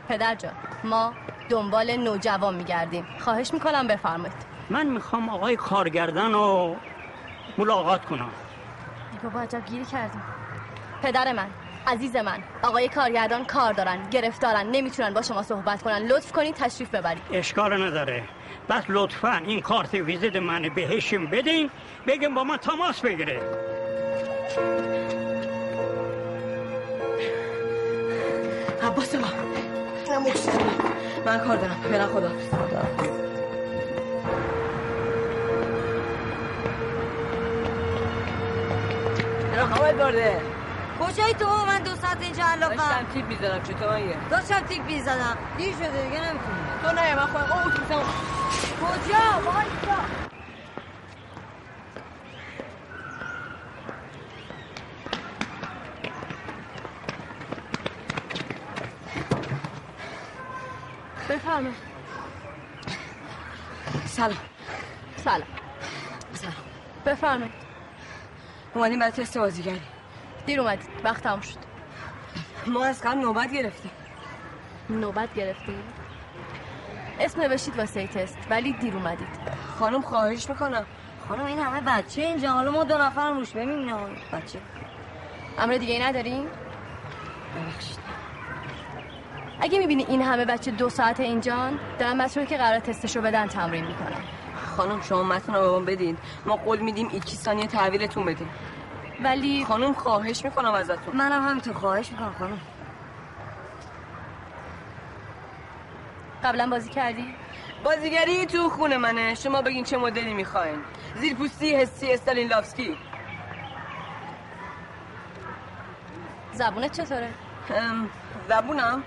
[0.08, 0.52] پدر جان
[0.84, 1.12] ما
[1.48, 3.06] دنبال نوجوان میگردیم.
[3.18, 4.54] خواهش می‌کنم بفرمایید.
[4.70, 6.76] من می‌خوام آقای کارگردان رو
[7.58, 8.30] ملاقات کنم.
[9.12, 10.22] ای بابا عجب گیری کردیم.
[11.02, 11.46] پدر من
[11.86, 15.98] عزیز من آقای کارگردان کار دارن گرفتارن نمی‌تونن با شما صحبت کنن.
[15.98, 17.22] لطف کنید تشریف ببرید.
[17.32, 18.22] اشکال نداره.
[18.68, 21.70] بس لطفا این کارت ویزیت من بهشیم بدین
[22.06, 23.40] بگم با من تماس بگیره.
[28.82, 29.28] عباس ما.
[31.26, 31.80] من کار دارم.
[31.92, 32.28] برم خدا.
[32.28, 32.82] خدا
[40.04, 40.53] برده.
[41.00, 45.36] کجایی تو؟ من دو ساعت اینجا علافم داشتم تیپ می‌زدم چطور مگه داشتم تیپ می‌زدم.
[45.58, 46.60] دیر شده دیگه نمی‌تونی.
[46.82, 47.52] تو نه من خودم.
[47.52, 48.02] او اتوبوسم
[48.80, 50.02] کجا؟ وایسا
[61.28, 61.70] بفرمه
[64.06, 64.36] سلام.
[65.16, 65.42] سلام.
[66.34, 66.54] سلام.
[67.06, 67.50] بفرمه
[68.74, 69.80] اومدیم برای تست بازیگری.
[70.46, 71.58] دیر اومدید وقت تموم شد
[72.66, 73.90] ما از قبل نوبت گرفتیم
[74.90, 75.76] نوبت گرفتی
[77.20, 79.28] اسم نوشتید واسه تست ولی دیر اومدید
[79.78, 80.86] خانم خواهش می‌کنم
[81.28, 83.96] خانم این همه بچه اینجا حالا ما دو نفرم روش ببینیم
[84.32, 84.58] بچه
[85.58, 86.46] امر دیگه ای ندارین
[87.56, 87.98] ببخشید
[89.60, 93.84] اگه می‌بینی این همه بچه دو ساعت اینجان دارن بچه که قرار تستشو بدن تمرین
[93.84, 94.22] می‌کنن
[94.76, 98.48] خانم شما متن رو به بدین ما قول میدیم ایکی ثانیه تحویلتون بدیم
[99.22, 101.16] ولی خانم خواهش می‌کنم ازتون.
[101.16, 102.60] منم همینطور خواهش می‌کنم خانم.
[106.44, 107.34] قبلا بازی کردی؟
[107.84, 109.34] بازیگری تو خونه منه.
[109.34, 110.78] شما بگین چه مدلی می‌خواین.
[111.14, 112.96] زیرپوستی حسی استالین لافسکی
[116.52, 117.30] زبونت چطوره؟
[118.48, 119.02] زبونم.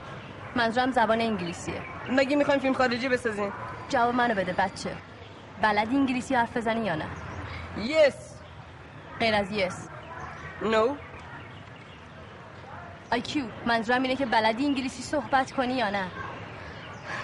[0.55, 1.81] منظورم زبان انگلیسیه.
[2.09, 3.51] مگه می‌خوایم فیلم خارجی بسازین؟
[3.89, 4.95] جواب منو بده بچه.
[5.61, 7.05] بلد انگلیسی حرف بزنی یا نه؟
[7.77, 8.33] یس.
[9.19, 9.89] غیر از یس.
[10.61, 10.95] نو
[13.11, 16.07] آیکیو منظورم اینه که بلدی انگلیسی صحبت کنی یا نه؟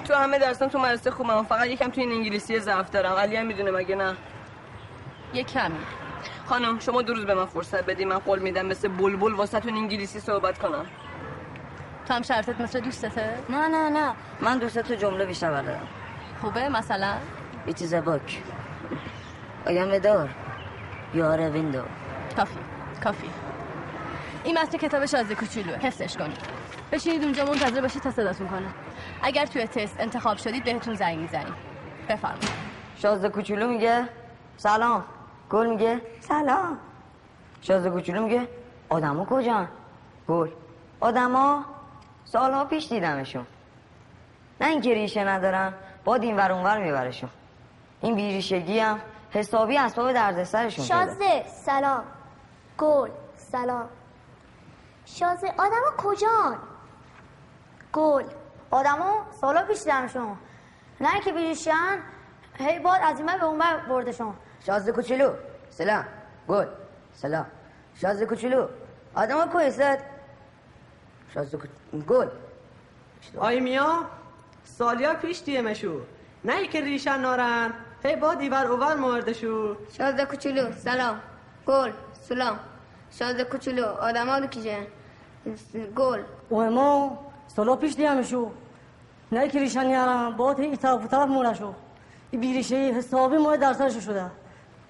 [0.08, 3.14] تو همه درسان تو مدرسه خوبم فقط یکم تو این انگلیسی ضعف دارم.
[3.14, 4.16] علی هم می‌دونه مگه نه؟
[5.34, 5.80] یه کمی.
[6.46, 8.06] خانم شما دو روز به من فرصت بدی.
[8.06, 10.86] من قول میدم مثل بلبل واسهتون انگلیسی صحبت کنم.
[12.08, 14.14] تو هم شرطت مثل دوستته؟ نه نه نه.
[14.42, 15.88] من دوست تو جمله بیشتر بلدم.
[16.42, 17.14] خوبه؟ مثلا؟
[17.68, 18.30] It is a book.
[19.66, 20.28] I am a door.
[21.16, 21.86] You are a window.
[22.36, 22.60] کافی.
[23.04, 23.30] کافی.
[24.44, 25.76] این متن کتاب شازده کوچولوه.
[25.76, 26.38] حفظش کنید.
[26.92, 28.68] بشینید اونجا منتظر باشید تا صداتون کنه.
[29.22, 31.56] اگر توی تست انتخاب شدید بهتون زنگ می‌زنیم.
[32.10, 32.50] بفرمایید.
[32.96, 34.10] شازده کوچولو میگه؟
[34.58, 35.04] سلام.
[35.50, 36.78] گل میگه؟ سلام.
[37.62, 38.48] شازده کوچولو میگه؟
[38.90, 39.68] آدما کجان؟
[40.28, 40.50] گل.
[41.00, 41.66] آدما
[42.26, 43.46] سالها پیش دیدمشون.
[44.62, 45.74] نه اینکه ریشه ندارن
[46.06, 47.30] باد این ور اونور میبرشون.
[48.02, 49.00] این بیریشگی هم
[49.32, 52.04] حسابی اسباب دردسرشون شازده سلام.
[52.84, 53.90] گل سلام.
[55.06, 56.58] شازده آدما کجان؟
[57.94, 58.24] گل.
[58.72, 60.38] آدما سالا پیش دیدمشون
[61.02, 62.00] نه اینکه بیریشن
[62.58, 64.34] هی باد از این به اون بردشون
[64.66, 65.34] شازده کوچولو
[65.70, 66.06] سلام.
[66.48, 66.66] گل
[67.14, 67.46] سلام.
[67.96, 68.68] شازده کوچولو
[69.16, 69.98] آدم کویست
[71.34, 72.28] شازده کوچولو گل.
[73.38, 74.06] آی میا
[74.64, 76.02] سالیا پیش دیمشو
[76.44, 81.20] نه که ریشن نارن هی با دیور اوور موردشو شازده کوچولو سلام.
[81.66, 81.92] گل
[82.30, 82.60] سلام.
[83.20, 84.78] شازده کوچولو آدم رو کیجه.
[85.96, 86.22] گل.
[86.52, 88.52] و ما سالا پیش دیمشو.
[89.32, 91.74] نه که ریشن یارم با تی طرف و طرف مونشو.
[92.32, 94.26] این بیریشه حسابی ماه درسرشو شده.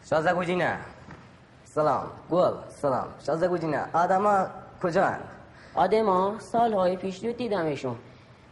[0.09, 0.77] شازده گوجینه
[1.65, 2.07] سلام.
[2.31, 2.51] گل.
[2.69, 3.07] سلام.
[3.25, 4.45] شازده گوجینه آدما
[4.83, 5.19] کجان؟
[5.75, 7.95] آدما سالهای پیش دو دیدمشون.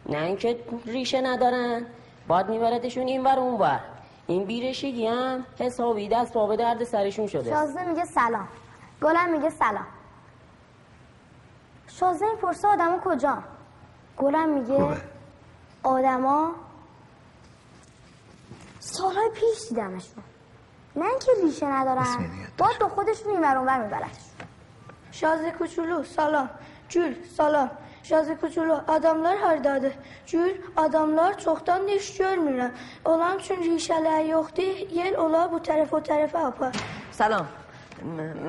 [0.08, 1.86] نه اینکه ریشه ندارن.
[2.28, 3.80] باد میبردشون این ور اون ور.
[4.26, 7.50] این بیرشگی هم حسابی دست پا به درد سرشون شده.
[7.50, 8.48] شازده میگه سلام.
[9.02, 9.86] گلم میگه سلام.
[11.86, 13.38] شازده این پرسه آدما کجا؟
[14.16, 14.96] گلم میگه
[15.82, 16.52] آدما
[18.80, 20.22] سالهای پیش دیدمشون.
[20.96, 22.30] نه اینکه ریشه ندارن.
[22.58, 24.32] باد با خودشون این ور اون ور میبردشون
[25.10, 26.50] شازده کوچولو سلام.
[26.88, 27.70] جول سلام.
[28.02, 29.92] Şazı kuçulu adamlar hardadır.
[30.26, 32.70] Gül adamlar çoxdan iş görmürlər.
[33.04, 34.90] Olan üçün rişələr yoxdur.
[34.90, 36.72] Yel ola bu tərəf o tərəfə apar.
[37.12, 37.42] سلام.
[37.44, 37.61] م-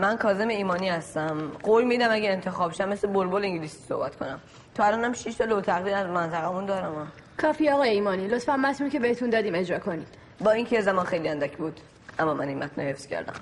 [0.01, 1.51] من کازم ایمانی هستم.
[1.63, 4.39] قول میدم اگه انتخاب شم مثل بلبل انگلیسی صحبت کنم.
[4.75, 7.11] تو الانم 6 سال و تقدیر از منطقمون دارم.
[7.37, 8.27] کافی آقای ایمانی.
[8.27, 10.07] لطفا متنی که بهتون دادیم اجرا کنید
[10.39, 11.79] با اینکه زمان خیلی اندک بود
[12.19, 13.33] اما من این متن رو حفظ کردم.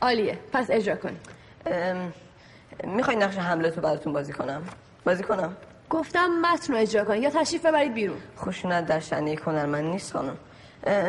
[0.00, 0.38] عالیه.
[0.52, 1.28] پس اجرا کنید
[2.84, 4.62] می‌خوای نقش حمله تو براتون بازی کنم؟
[5.04, 5.56] بازی کنم؟
[5.90, 8.18] گفتم متن رو اجرا کنید یا تشریف ببرید بیرون.
[8.38, 10.36] خشونت در شأن یک هنرمند نیست خانم.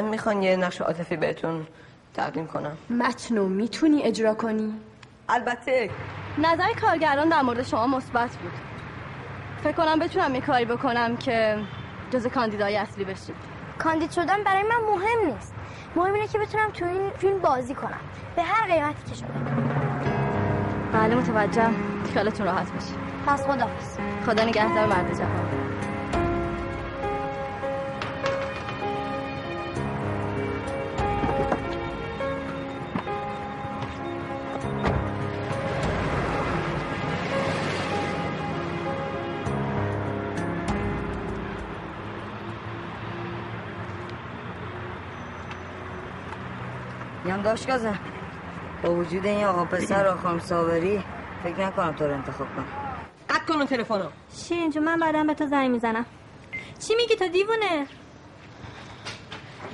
[0.09, 1.67] می‌خوان یه نقش عاطفی بهتون
[2.13, 2.77] تقدیم کنم.
[2.89, 4.73] متن رو می‌تونی اجرا کنی؟
[5.29, 5.89] البته.
[6.37, 8.51] نظر کارگران در مورد شما مثبت بود.
[9.63, 11.57] فکر کنم بتونم یه کاری بکنم که
[12.11, 13.35] جز کاندیدای اصلی بشید
[13.79, 15.53] کاندید شدن برای من مهم نیست.
[15.95, 17.99] مهم اینه که بتونم تو این فیلم بازی کنم.
[18.35, 19.27] به هر قیمتی که شده.
[20.93, 21.73] بله متوجهم
[22.13, 22.93] خیالتون راحت باشه.
[23.27, 23.97] پس خداحافظ.
[24.25, 25.62] خدا نگهدار مرد جوان.
[47.43, 47.99] داشت گازم
[48.83, 51.03] با وجود این آقا پسر و خانم صابری
[51.43, 52.65] فکر نکنم تو رو انتخاب کنم.
[53.29, 54.09] قطع کن اون تلفنو.
[54.35, 56.05] شیرین جون من بعدا به تو زنگ می‌زنم.
[56.79, 57.87] چی میگی تو دیوونه؟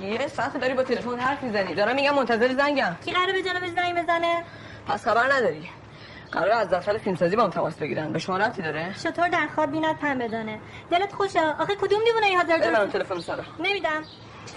[0.01, 1.76] یه ساعت داری با تلفن حرف می‌زنی.
[1.76, 2.95] دارم میگم منتظر زنگم.
[3.05, 4.43] کی قراره به جانب زنگ بزنه؟
[4.88, 5.70] پس خبر نداری.
[6.32, 8.13] قرار از دفتر فیلمسازی با هم تماس بگیرن.
[8.13, 10.59] به شما ربطی داره؟ چطور در خواب بینات پن بدانه
[10.91, 14.03] دلت خوشه؟ آخه کدوم دیوونه ای حاضر تلفن سارا نمیدم.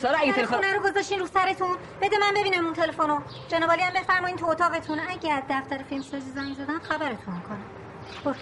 [0.00, 3.20] سارا اگه تلفن خونه رو گذاشتین رو سرتون؟ بده من ببینم اون تلفنو.
[3.48, 5.00] جنابالی هم بفرمایین تو اتاقتون.
[5.08, 7.64] اگه از دفتر فیلم سازی زنگ زدن خبرتون می‌کنم
[8.24, 8.34] برو.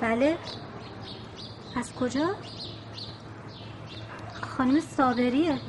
[0.00, 0.38] بله.
[1.76, 2.34] از کجا؟
[4.56, 5.60] خانم صابریه.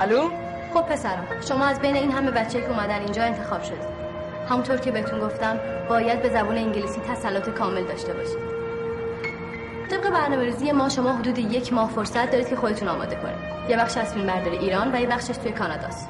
[0.00, 0.45] الو؟
[0.76, 3.96] خب پسرم شما از بین این همه بچه که اومدن اینجا انتخاب شدید
[4.48, 8.38] همونطور که بهتون گفتم باید به زبان انگلیسی تسلط کامل داشته باشید.
[9.90, 13.70] طبق برنامه ریزی ما شما حدود یک ماه فرصت دارید که خودتون آماده کنید.
[13.70, 16.08] یه بخش از فیلم برداری ایران و یه بخشش توی کاناداست.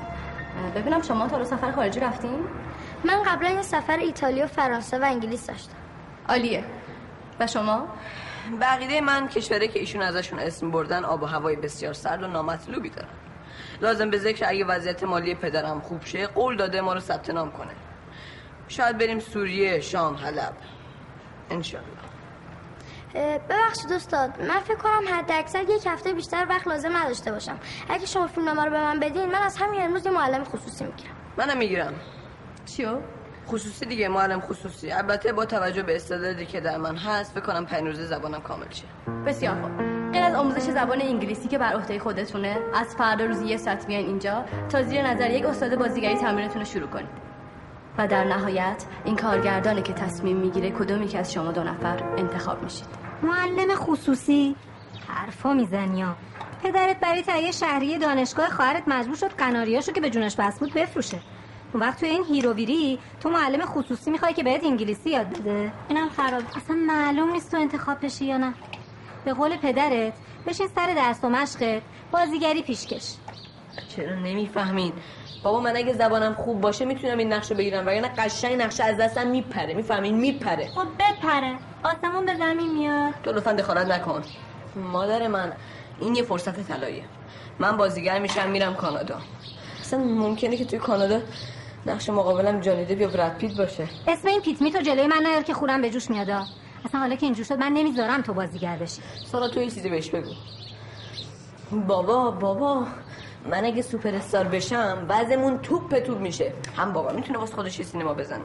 [0.76, 2.44] ببینم شما تا رو سفر خارجی رفتین؟
[3.04, 5.76] من قبلا یه سفر ایتالیا و فرانسه و انگلیس داشتم.
[6.28, 6.64] عالیه.
[7.40, 7.86] و شما؟
[8.60, 12.90] بقیده من کشوره که ایشون ازشون اسم بردن آب و هوای بسیار سرد و نامطلوبی
[12.90, 13.25] دارن.
[13.80, 17.50] لازم به ذکر اگه وضعیت مالی پدرم خوب شه قول داده ما رو ثبت نام
[17.52, 17.72] کنه.
[18.68, 20.52] شاید بریم سوریه شام حلب.
[21.50, 21.86] انشالله.
[23.14, 27.58] اه، ببخشید استاد من فکر کنم حد اکثر یک هفته بیشتر وقت لازم نداشته باشم.
[27.88, 31.14] اگه شما فیلمنامه رو به من بدین من از همین امروز یه معلم خصوصی می‌گیرم.
[31.36, 31.94] منم می‌گیرم.
[32.66, 32.98] چیو؟
[33.46, 34.92] خصوصی دیگه معلم خصوصی.
[34.92, 38.70] البته با توجه به استعدادی که در من هست فکر کنم پنج روزه زبانم کامل
[38.70, 38.84] شه.
[39.26, 39.95] بسیار خوب.
[40.36, 44.82] آموزش زبان انگلیسی که بر عهده خودتونه از فردا روزی یه ساعت بیاین اینجا تا
[44.82, 47.26] زیر نظر یک استاد بازیگری تمرینتون رو شروع کنید
[47.98, 52.62] و در نهایت این کارگردانه که تصمیم می‌گیره کدومی که از شما دو نفر انتخاب
[52.62, 52.86] میشید.
[53.22, 54.56] معلم خصوصی.
[55.08, 56.14] حرفا می‌زنی ها.
[56.62, 61.18] پدرت برای تهیه شهری دانشگاه خواهرت مجبور شد قناریاشو که به جونش بس بود بفروشه.
[61.72, 65.72] اون وقت توی این هیروویری تو معلم خصوصی می‌خوای که بهت انگلیسی یاد بده.
[65.88, 66.42] اینم خراب.
[66.56, 68.54] اصلا معلوم نیست تو انتخاب بشی یا نه.
[69.26, 70.12] به قول پدرت
[70.46, 73.14] بشین سر درس و مشقت بازیگری پیشکش
[73.96, 74.92] چرا نمی‌فهمین؟
[75.42, 79.26] بابا من اگه زبانم خوب باشه می‌تونم این نقشه بگیرم وگرنه قشنگ نقشه از دستم
[79.26, 79.74] میپره.
[79.74, 80.66] می‌فهمین؟ میپره.
[80.66, 81.54] خب بپره.
[81.84, 83.14] آسمون به زمین میاد.
[83.22, 84.22] تو لطفا دخالت نکن.
[84.76, 85.52] مادر من
[86.00, 87.04] این یه فرصت طلاییه.
[87.58, 89.18] من بازیگر میشم میرم کانادا.
[89.80, 91.20] اصلا ممکنه که توی کانادا
[91.86, 93.88] نقش مقابلم جانی دپ یا براد پیت باشه.
[94.08, 96.46] اسم این پیت میتو جلوی من نیار که خورم به جوش میاد.
[96.84, 99.02] اصلا حالا که اینجور شد من نمی‌ذارم تو بازیگر بشی.
[99.26, 100.32] سارا تو یه چیزی بهش بگو.
[101.86, 102.86] بابا بابا
[103.50, 106.52] من اگه سوپر استار بشم وضعمون توپ توپ میشه.
[106.76, 108.44] هم بابا می‌تونه واسه خودش یه سینما بزنه.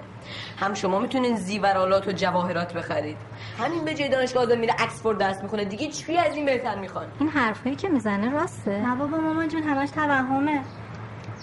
[0.57, 3.17] هم شما می‌تونین زیورالات و جواهرات بخرید.
[3.57, 5.65] همین به جای دانشگاه آزاد میره اکسفورد درس می‌خونه.
[5.65, 8.71] دیگه چی از این بهتر می‌خوان؟ این حرفایی که می‌زنه راسته.
[8.71, 10.61] نه بابا مامان جون همش توهمه.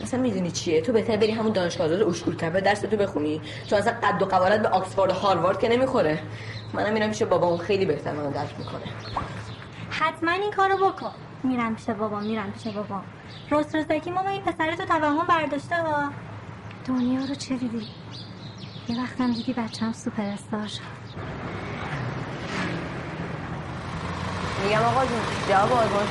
[0.01, 3.41] اصلا می‌دونی چیه؟ تو بهتر بری همون دانشگاه آزاد اشکول تپه درس تو بخونی.
[3.67, 6.19] چون اصلا قد و قوارت به آکسفورد و هاروارد که نمی‌خوره.
[6.73, 8.83] منم میرم پیش بابا اون خیلی بهتر منو درک می‌کنه.
[9.91, 11.11] حتما این کارو بکن.
[11.43, 13.01] میرم پیش بابا میرم پیش بابا
[13.51, 16.11] راست راستکی ماما این پسر تو توهم برداشته ها.
[16.87, 17.89] دنیا رو چه دیدی؟
[18.89, 20.81] یه وقتم دیدی بچم سوپر استار شد.
[24.65, 26.09] میگم آقا جون جواب آزمایش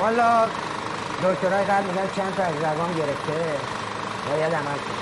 [0.00, 0.46] والا
[1.24, 3.36] دکترای قبل میگن چند تا از زبان گرفته.
[4.28, 5.00] باید عمل کنه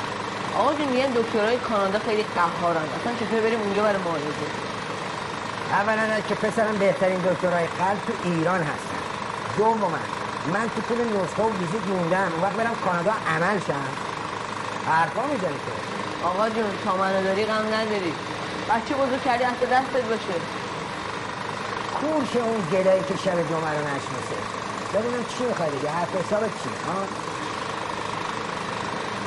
[0.58, 2.86] آقا جون میگن دکترای کانادا خیلی قهارن.
[3.00, 4.48] اصلا چطور بریم اونجا برای معالجه؟
[5.72, 9.02] اولا که پسرم بهترین دکترای قلب تو ایران هستن.
[9.56, 9.90] دوما
[10.52, 12.32] من تو پول نسخه و ویزیت موندم.
[12.32, 13.88] اون وقت برم کانادا عمل شم.
[14.90, 15.72] حرفا می‌زنی که.
[16.26, 18.12] آقا جون تا منو داری غم نداری.
[18.70, 20.38] بچه بزرگ کردی اصلا دستت باشه.
[22.00, 24.67] کورش اون گدایی که شب جمعه رو نشناسه.
[24.94, 26.98] ببینم چی می‌خوای دیگه حرف حسابت چی ها؟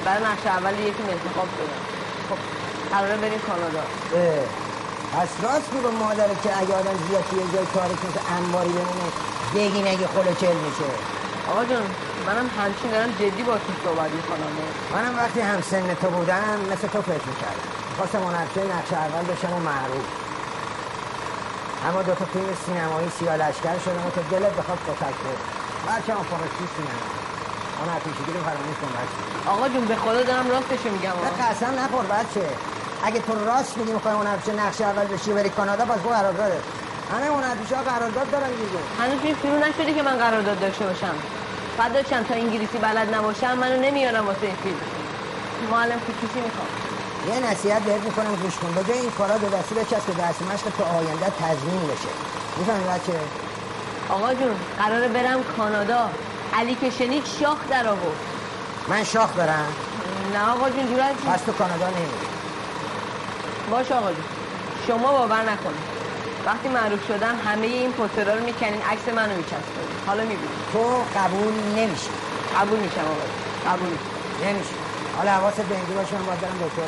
[0.05, 1.81] برای نقش اول یکی انتخاب شدم
[2.29, 2.39] خب
[2.91, 3.83] قراره بریم کانادا.
[5.13, 9.09] پس راست میگم مادره که اگه آدم زیاد توی جای کارش مثل انباری بمونه
[9.55, 10.89] بگی نگه خلوچل میشه.
[11.51, 11.85] آقا جون
[12.27, 14.51] منم همچین دارم جدی با تو صحبت می‌کنم.
[14.93, 17.67] منم وقتی هم سن تو بودم مثل تو فکر می‌کردم.
[17.97, 20.05] خواستم هنرچه نقش اول بشم و معروف.
[21.87, 23.09] اما دو تا فیلم سینمایی
[23.85, 25.39] شدم و تو دلت بخواد کتک بود
[25.87, 27.07] بچه هم فرستی سینما.
[27.79, 32.05] هنر پیشگیری فراموش کن بچه آقا جون به خدا دارم راستشو میگم نه قسم نخور
[32.05, 32.45] بچه.
[33.03, 36.59] اگه تو راست میگی می‌خوای هنرپیشه نقش اول بشی و بری کانادا پس برو قرارداده.
[37.13, 38.81] همه هنرپیشه ها قرارداد دارن دیگه.
[38.99, 41.15] هنوز این شروع نشده که من قرارداد داشته باشم.
[41.77, 44.81] فدا چند تا انگلیسی بلد نباشم منو نمیارم واسه این فیلم.
[45.71, 46.67] معلم خصوصی می‌خوام.
[47.27, 48.83] یه نصیحت بهت می‌کنم گوش کن.
[48.87, 52.09] به این کارا به وسیله چسب به درس مشق تو آینده تضمین بشه.
[52.57, 53.13] می‌فهمی بچه؟
[54.09, 56.09] آقا جون قراره برم کانادا.
[56.53, 58.17] علی کشنیک شاخ در آورد.
[58.87, 59.65] من شاخ برم
[60.33, 62.27] نه آقا جون جورا پس تو کانادا نمیری.
[63.71, 64.23] باش آقا جون.
[64.87, 65.91] شما باور نکنید
[66.45, 69.97] وقتی معروف شدم همه این پوسترها رو می‌کنین عکس منو میچسبونین.
[70.07, 70.79] حالا می‌بینید تو
[71.19, 72.09] قبول نمیشی.
[72.59, 73.71] قبول میشم آقا.
[73.75, 73.97] قبول.
[74.45, 74.80] نمیشی.
[75.21, 76.81] حالا حواست به اینجا باشه من باید برم دکتر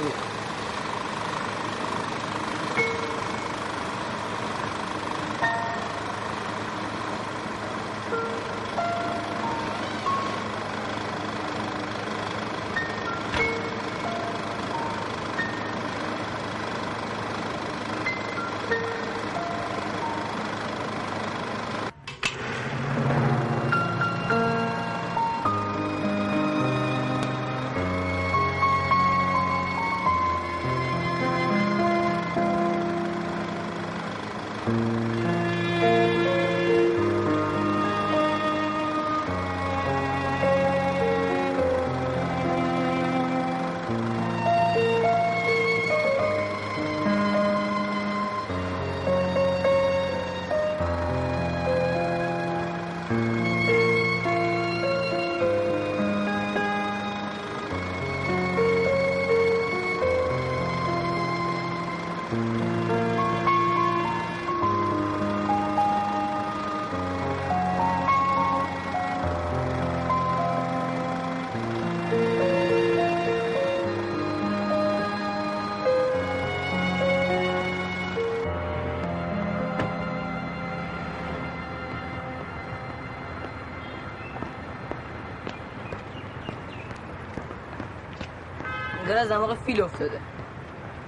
[89.24, 90.20] از دماغ فیل افتاده.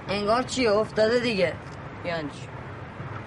[0.08, 1.52] انگار چیه افتاده دیگه؟
[2.04, 2.48] یعنی چی؟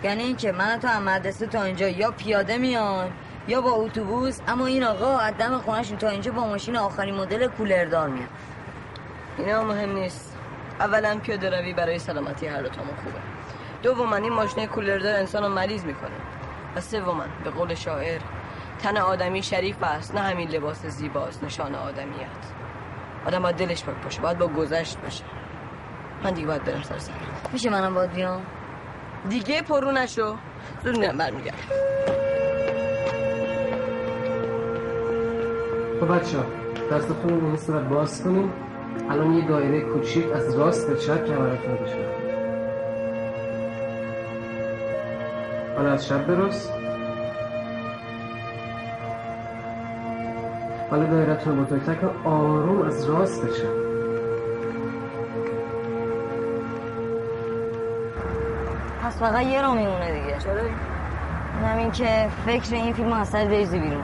[0.04, 3.12] یعنی اینکه من تو هم مدرسه تا اینجا یا پیاده میان
[3.48, 7.48] یا با اتوبوس اما این آقا از دم خونهشون تا اینجا با ماشین آخرین مدل
[7.48, 8.30] کولردار میاد.
[9.38, 10.38] اینا مهم نیست.
[10.80, 13.20] اولا پیاده روی برای سلامتی هر دو تامون خوبه.
[13.84, 16.10] دوما این ماشین کولردار انسان رو مریض می‌کنه.
[16.76, 18.22] و سوما به قول شاعر
[18.80, 22.49] تن آدمی شریف است نه همین لباس زیباست نشان آدمیت.
[23.30, 25.24] آدم باید دلش پاک باشه باید با گذشت باشه.
[26.24, 27.14] من دیگه باید برم سر سر.
[27.54, 28.42] میشه منم باید بیام؟
[29.30, 30.36] دیگه پرو نشو.
[30.84, 31.58] زود میرم برمیگردم.
[36.00, 36.46] خب بچه ها
[36.92, 38.54] دستتون رو به باز کنیم.
[39.10, 42.06] الان یه دایره کوچیک از راست به چپ کمرتون بشه.
[45.78, 46.74] حالا از شب براست
[50.92, 53.90] حالا دایرتون رو بزرگتر کن آروم از راست چپ
[59.04, 60.38] پس فقط یه رو میمونه دیگه.
[60.38, 60.62] چرا؟
[61.68, 64.04] همین که فکر این فیلم از سر بریزی بیرون.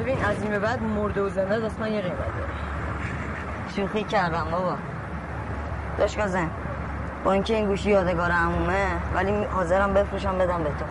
[0.00, 2.48] ببین از این به بعد مرده و زنده دست من یه قیمت داره.
[3.76, 4.74] شوخی کردم بابا.
[5.98, 6.50] داشت زن.
[7.24, 10.84] با اینکه این گوشی یادگار عمومه ولی حاضرم بفروشم بدم به تو.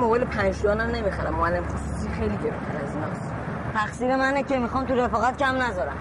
[0.00, 1.34] موبایل پنج تومن هم نمی‌خرم.
[1.34, 3.39] معلم خصوصی خیلی گرونتر از ایناست.
[3.74, 5.96] تقصیر منه که می‌خوام تو رفاقت کم نذارم.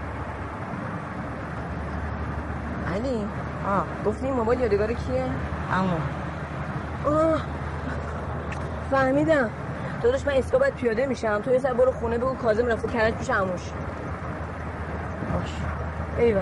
[2.95, 3.27] علی؟
[3.67, 3.85] آه.
[4.05, 5.25] گفتی این موبایل یادگار کیه؟
[5.73, 5.97] عمو.
[7.17, 7.41] آه.
[8.91, 9.49] فهمیدم.
[10.01, 11.41] داداش من اسکا باید پیاده میشم.
[11.41, 13.61] تو یه سر برو خونه بگو کاظم رفته کرج پیش عموش.
[15.33, 15.51] باش.
[16.17, 16.41] ایوه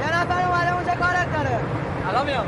[0.00, 1.60] یه نفر اومده اونجا کارت داره
[2.08, 2.46] الان میام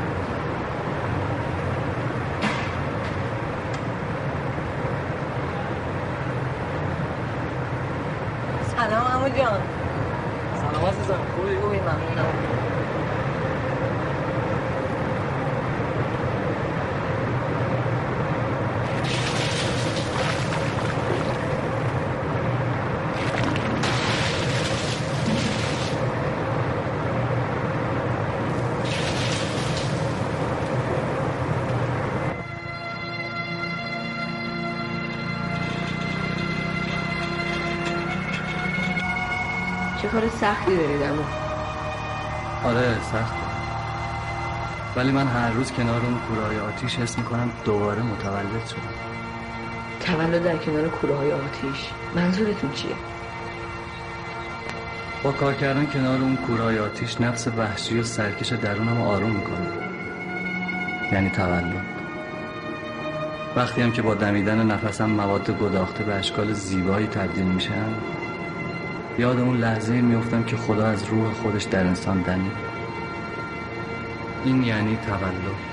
[8.75, 9.61] سلام عمو جان
[10.55, 12.25] سلام عزیزم خوبی؟ خوبی ممنونم
[40.01, 41.23] چه کار سختی دارید اما
[42.65, 43.33] آره سخت.
[44.95, 48.81] ولی من هر روز کنار اون کورهای آتیش حس می‌کنم دوباره متولد شدم.
[49.99, 51.89] تولد در کنار کوره های آتیش.
[52.15, 52.95] منظورتون چیه؟
[55.23, 59.67] با کار کردن کنار اون کورهای آتیش نفس وحشی و سرکش درونم رو آروم می‌کنه
[61.11, 61.85] یعنی تولد.
[63.55, 67.93] وقتی هم که با دمیدن نفسم مواد گداخته به اشکال زیبایی تبدیل میشن
[69.21, 72.51] یاد اون لحظه میفتم که خدا از روح خودش در انسان دمید
[74.45, 75.70] این یعنی تولد.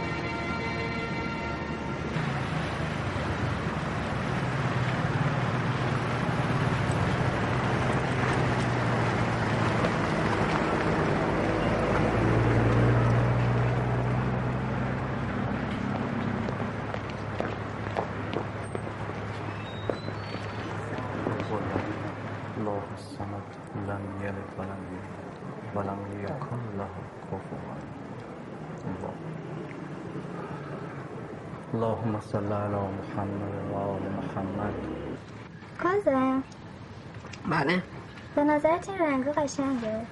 [38.88, 40.06] این رنگا قشنگه.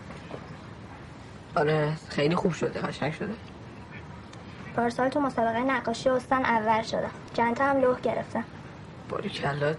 [1.56, 3.34] آره خیلی خوب شده قشنگ شده.
[4.76, 7.10] پارسال تو مسابقه نقاشی استان اول شدم.
[7.34, 8.44] چند هم لوح گرفتم.
[9.08, 9.76] باری کلات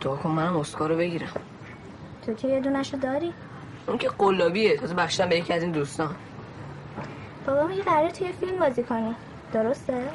[0.00, 1.28] دعا کن منم اسکار رو بگیرم.
[2.26, 3.34] تو که یه دونشو داری؟
[3.86, 6.16] اون که قلابیه تازه بخشتم به یکی از این دوستان.
[7.46, 9.14] بابا میگه قراره توی فیلم بازی کنی.
[9.52, 10.08] درسته؟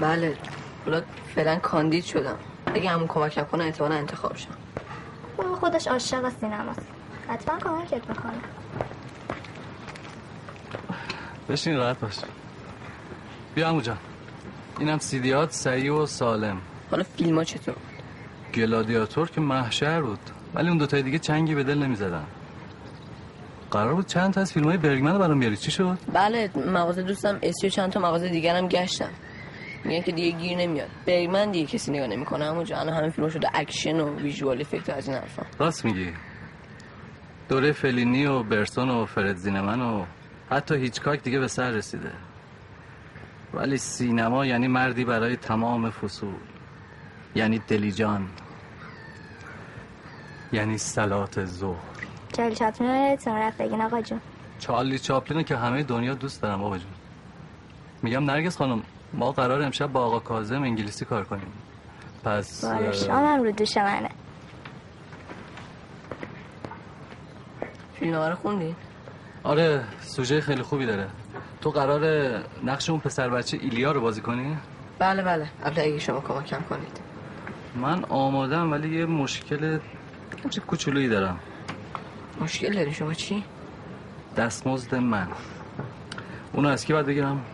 [0.00, 0.36] بله
[0.84, 1.02] حالا
[1.34, 2.36] فعلا کاندید شدم.
[2.66, 4.48] اگه همون کمکم کنه احتمالا انتخاب شم.
[5.36, 6.97] بابا خودش عاشق سینماست.
[7.28, 8.32] حتما کمکت می‌کنه.
[11.48, 12.18] بشین راحت باش.
[13.54, 13.98] بیا عمو جان.
[14.78, 16.60] اینم سیدیات سعی و سالم.
[16.90, 17.74] حالا فیلم ها چطور
[18.54, 20.18] گلادیاتور که محشر بود.
[20.54, 22.24] ولی اون دوتای دیگه چنگی به دل نمی‌زدن.
[23.70, 25.56] قرار بود چند تا از فیلم های برگمن رو برام بیاری.
[25.56, 29.10] چی شد؟ بله مغازه دوستم اسی و چند تا مغازه دیگرم گشتم
[29.84, 30.88] میگن که دیگه گیر نمیاد.
[31.06, 32.88] برگمن دیگه کسی نگاه نمی‌کنه اما جان.
[32.88, 35.42] همه فیلم شده اکشن و visual effect از این حرفا.
[35.58, 36.12] راست میگی.
[37.48, 40.04] دوره فلینی و برسون و فرد زینمن و
[40.50, 42.12] حتی هیچکاک دیگه به سر رسیده.
[43.54, 46.34] ولی سینما یعنی مردی برای تمام فصول.
[47.34, 48.28] یعنی دلیجان
[50.52, 51.76] یعنی صلات ظهر.
[52.32, 54.20] چلی چاپلین رفت بگین آقا جون.
[54.58, 56.90] چارلی چاپلین که همه دنیا دوست دارم آقا جون.
[58.02, 58.82] میگم نرگس خانم
[59.12, 61.52] ما قرار امشب با آقا کاظم انگلیسی کار کنیم.
[62.24, 64.10] پس باره شامم رو دوش منه.
[68.00, 68.74] فیلم رو خوندی؟
[69.42, 71.08] آره سوژه خیلی خوبی داره.
[71.60, 72.02] تو قرار
[72.64, 74.56] نقش اون پسر بچه ایلیا رو بازی کنی؟
[74.98, 75.48] بله بله.
[75.64, 77.00] قبل اگه شما کمکم کنید.
[77.74, 79.78] من آمادم ولی یه مشکل
[80.50, 81.40] چه کوچولویی دارم.
[82.40, 83.44] مشکل داری شما چی؟
[84.36, 85.28] دستمزد من.
[86.52, 87.44] اونو از کی باید بگیرم؟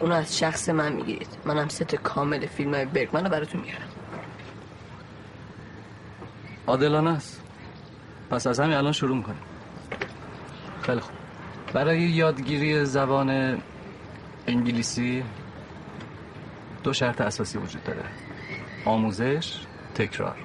[0.00, 1.28] اونو از شخص من می‌گیرید.
[1.44, 3.88] منم ست کامل فیلم های برگمن رو براتون میارم
[6.66, 7.42] عادلانه است.
[8.30, 9.47] پس از همین الان شروع می‌کنیم.
[10.88, 11.14] خیلی خوب.
[11.72, 13.58] برای یادگیری زبان
[14.46, 15.24] انگلیسی
[16.82, 18.02] دو شرط اساسی وجود داره.
[18.84, 19.60] آموزش
[19.94, 20.36] تکرار.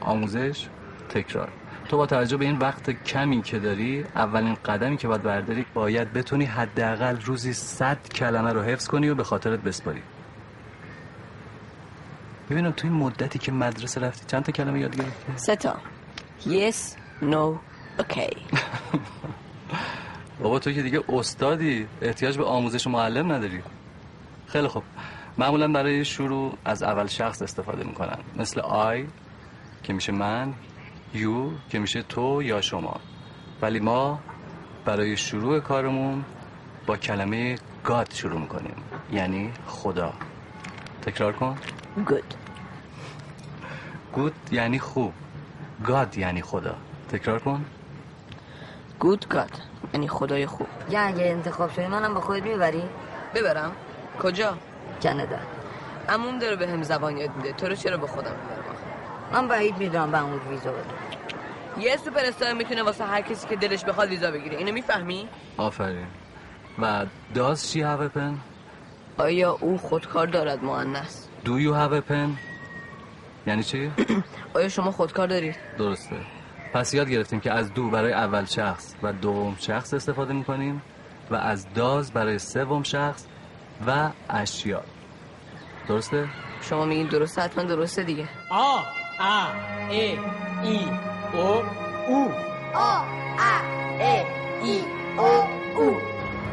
[0.00, 0.68] آموزش
[1.08, 1.48] تکرار.
[1.88, 6.12] تو با توجه به این وقت کمی که داری اولین قدمی که باید برداری باید
[6.12, 10.02] بتونی حداقل روزی صد کلمه رو حفظ کنی و به خاطرت بسپاری.
[12.50, 15.76] ببینم تو این مدتی که مدرسه رفتی چند تا کلمه یاد گرفتی؟ سه تا.
[16.46, 16.76] Yes
[17.22, 17.58] no
[17.98, 18.36] okay.
[20.42, 23.62] بابا تو که دیگه استادی احتیاج به آموزش و معلم نداری.
[24.46, 24.82] خیلی خوب.
[25.38, 29.06] معمولا برای شروع از اول شخص استفاده می‌کنن مثل آی
[29.82, 30.54] که میشه من
[31.14, 32.96] یو که میشه تو یا شما.
[33.62, 34.20] ولی ما
[34.84, 36.24] برای شروع کارمون
[36.86, 38.74] با کلمه گاد شروع می‌کنیم.
[39.12, 40.12] یعنی خدا.
[41.02, 41.56] تکرار کن.
[42.06, 42.34] good
[44.12, 45.12] گود یعنی خوب.
[45.84, 46.74] گاد یعنی خدا.
[47.08, 47.64] تکرار کن.
[49.00, 49.58] Good god.
[49.94, 50.66] یعنی خدای خوب.
[50.90, 52.82] یا اگه انتخاب شدی منم با خودت می‌بری؟
[53.34, 53.72] ببرم.
[54.22, 54.54] کجا؟
[55.02, 55.38] کانادا.
[56.08, 57.52] عموم داره به هم زبان یاد میده.
[57.52, 58.76] تو رو چرا به خودم ببرم
[59.32, 60.84] من بعید می‌دونم به اون ویزا بده
[61.80, 64.56] یه سوپر استار می‌تونه واسه هر کسی که دلش بخواد ویزا بگیره.
[64.56, 66.06] اینو می‌فهمی؟ آفرین.
[66.78, 68.38] و does she have a pen?
[69.18, 72.38] آیا او خودکار دارد مؤنث Do you have a pen?
[73.46, 73.90] یعنی چی؟
[74.56, 76.16] آیا شما خودکار دارید؟ درسته.
[76.72, 80.82] پس یاد گرفتیم که از دو برای اول شخص و دوم شخص استفاده می‌کنیم
[81.30, 83.24] و از داز برای سوم شخص
[83.86, 84.82] و اشیا.
[85.88, 86.28] درسته؟
[86.62, 88.28] شما میگین درسته حتما درسته دیگه.
[88.50, 88.78] آ
[89.20, 89.46] ا
[89.90, 90.18] ای
[90.62, 90.80] ای
[91.32, 91.62] او
[92.08, 92.32] او.
[92.74, 93.00] آ
[93.38, 93.60] ا
[94.00, 94.24] ا
[94.62, 94.80] ای
[95.18, 95.24] او
[95.76, 95.96] او.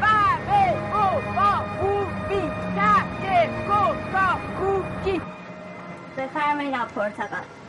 [0.00, 5.20] بقه او با خوبی تحت کوکا کوکی
[6.16, 7.59] بفرمایید آب پرتقال.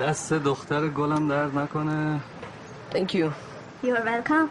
[0.00, 2.20] دست دختر گلم درد نکنه
[2.94, 3.30] Thank you
[3.84, 4.48] You're welcome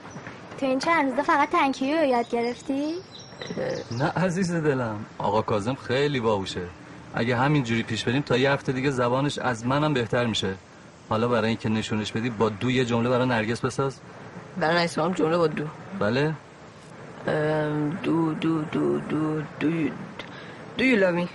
[0.60, 2.94] تو این چند روزه فقط تنکیو رو یاد گرفتی؟
[3.92, 6.62] نه عزیز دلم آقا کازم خیلی باهوشه
[7.14, 10.54] اگه همینجوری پیش بریم تا یه هفته دیگه زبانش از منم بهتر میشه
[11.10, 14.00] حالا برای اینکه نشونش بدی با دو یه جمله برای نرگس بساز
[14.58, 15.66] برای اسمم جمله با دو
[16.00, 16.34] بله
[17.28, 19.92] ام، دو دو دو دو دو you-
[20.78, 21.28] do you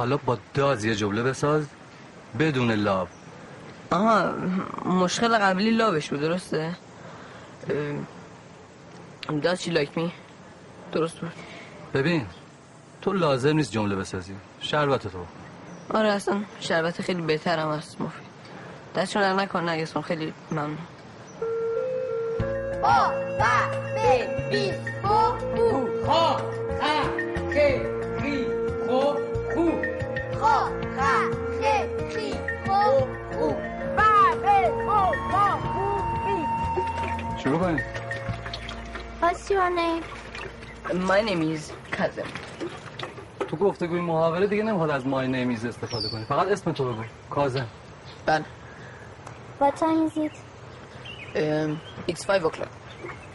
[0.00, 1.66] حالا با داز یه جمله بساز.
[2.38, 3.08] بدون لاب.
[3.92, 4.32] آها
[4.84, 6.76] مشکل قبلی لابش بود درسته؟
[7.70, 10.10] ام، does she like me
[10.92, 11.32] درست بود.
[11.94, 12.26] ببین
[13.02, 14.34] تو لازم نیست جمله بسازی.
[14.60, 15.18] شربت تو.
[15.94, 18.26] آره اصلا شربت خیلی بهترم هست مفید.
[18.96, 20.78] دستشون در نکن نگهستون خیلی ممنون.
[22.82, 23.42] با ب
[23.96, 24.72] ب بی
[25.02, 26.59] بو بو.
[39.50, 40.04] What's your name?
[41.10, 42.28] My name is Kazem
[43.48, 46.24] تو گفتگوی محاوره دیگه نمی‌خواد از مای نیمیز استفاده کنی.
[46.24, 47.02] فقط اسم تو بگو.
[47.30, 47.66] کازم.
[48.26, 48.44] بله.
[49.60, 50.32] What time is it?
[51.34, 52.68] ام، It's five o'clock.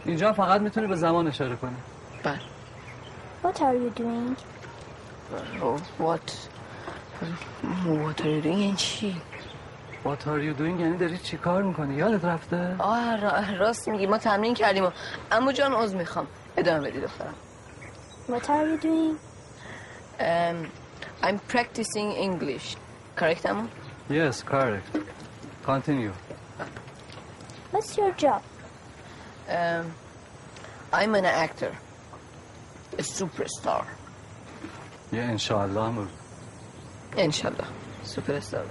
[0.04, 1.76] اینجا فقط می‌تونی به زمان اشاره کنی.
[2.22, 2.40] بله.
[3.44, 4.36] What are you doing?
[5.62, 6.30] Oh, what?
[7.86, 8.46] What are you doing?
[8.46, 9.16] این چی؟
[10.06, 14.06] What are you doing یعنی داری چی کار می‌کنی؟ یادت رفته؟ آه را- راست میگی.
[14.06, 14.90] ما تمرین کردیم و
[15.32, 16.26] امو جان عوض می‌خوام.
[16.56, 17.34] ادامه بدی دخترم.
[18.28, 19.16] What are you doing?
[20.20, 20.70] um,
[21.26, 22.76] I'm practicing English.
[23.20, 23.68] Correct امو؟
[24.10, 24.98] Yes correct.
[25.66, 26.12] Continue.
[27.72, 28.42] What's your job?
[29.48, 29.84] um,
[30.92, 31.72] I'm an actor.
[32.98, 33.84] A superstar.
[35.12, 36.08] یه انشاءالله هم
[37.16, 37.64] انشالله
[38.02, 38.66] سوپر استار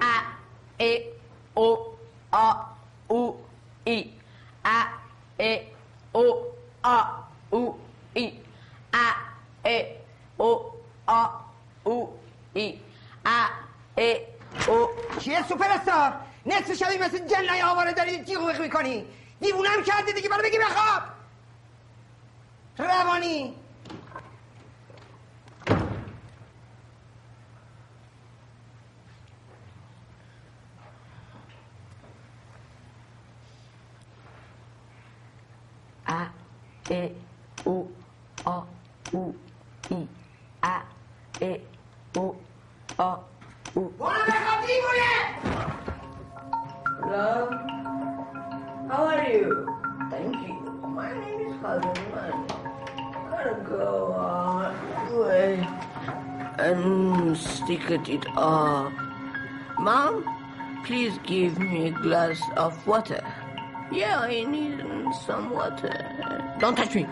[0.00, 0.20] ا
[0.78, 1.04] ای
[1.54, 1.96] او
[2.32, 2.52] آ
[3.08, 3.44] او
[3.84, 4.10] ای
[4.64, 4.84] ا
[5.38, 5.60] ای
[6.12, 6.46] او
[6.84, 7.00] آ
[7.50, 7.78] او
[8.14, 8.32] ای
[8.94, 9.12] ا
[9.64, 9.86] ای
[10.36, 10.72] او
[11.06, 11.26] آ
[11.84, 12.18] او
[12.54, 12.80] ای
[13.26, 13.46] ا
[13.98, 14.20] ای
[14.68, 16.12] او چیه سوپر استار؟
[16.46, 19.06] نصف شبی مثل جنای آواره داری بخ می‌کنی
[19.40, 21.02] دیوونم کردی دیگه برای بگی بخواب.
[22.78, 23.56] روانی
[36.06, 36.26] ا
[36.90, 37.10] ای
[37.64, 37.90] او
[38.44, 38.60] آ
[39.12, 39.34] او
[39.90, 40.08] ای
[40.62, 40.80] ا
[41.40, 41.60] ای
[42.16, 42.36] او
[42.98, 43.16] آ
[43.74, 45.14] او برو بخواب دیوونه
[47.00, 47.50] Hello?
[48.88, 49.48] How are you?
[50.10, 50.56] Thank you.
[50.98, 52.36] My name is Cousin Man.
[53.30, 54.74] Gotta go on
[55.20, 55.66] way
[56.58, 58.92] and stick it up.
[59.78, 60.14] Mom,
[60.86, 63.22] please give me a glass of water.
[63.92, 64.78] Yeah, I need
[65.26, 65.98] some water.
[66.60, 67.06] Don't touch me.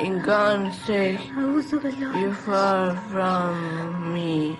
[0.00, 4.58] In God's sake, you're far from me.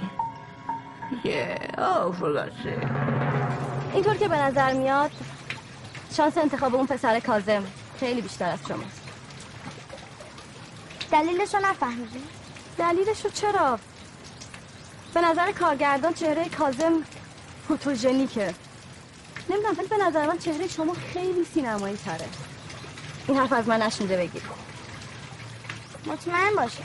[1.24, 2.88] Yeah, oh, for God's sake.
[3.94, 5.10] اینطور که به نظر میاد
[6.16, 7.62] شانس انتخاب اون پسر کازم
[8.00, 9.02] خیلی بیشتر از شماست
[11.12, 12.22] دلیلش رو نفهمیدی؟
[12.78, 13.78] دلیلش رو چرا؟
[15.14, 16.92] به نظر کارگردان چهره کازم
[17.68, 18.54] فوتوژنیکه
[19.50, 22.26] نمی‌دونم ولی به نظر من چهره شما خیلی سینمایی تره
[23.28, 24.42] این حرف از من نشنیده بگیر.
[26.06, 26.82] مطمئن باشه.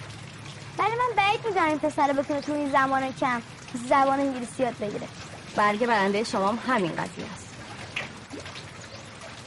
[0.80, 3.42] ولی من بعید می‌دونم این پسر بتونه توی این زمان کم
[3.90, 5.08] زبان انگلیسی یاد بگیره.
[5.56, 7.48] برگ برنده شما هم همین قضیه است.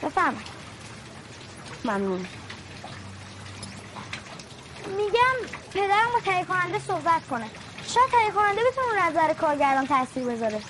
[0.03, 0.35] بفهم
[1.85, 2.25] ممنون.
[4.87, 7.45] میگم پدرم با تهیه کننده صحبت کنه.
[7.87, 10.61] شاید تهیه کننده بتونه نظر کارگردان تاثیر بذاره.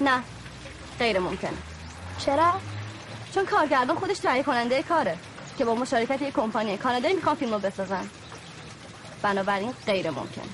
[0.00, 0.22] نه
[0.98, 1.58] غیر ممکنه.
[2.18, 2.52] چرا؟
[3.34, 5.18] چون کارگردان خودش تهیه کننده کاره.
[5.58, 8.04] که با مشارکت یک کمپانی کانادایی می‌خوان فیلمو بسازن
[9.22, 10.44] بنابراین غیر ممکنه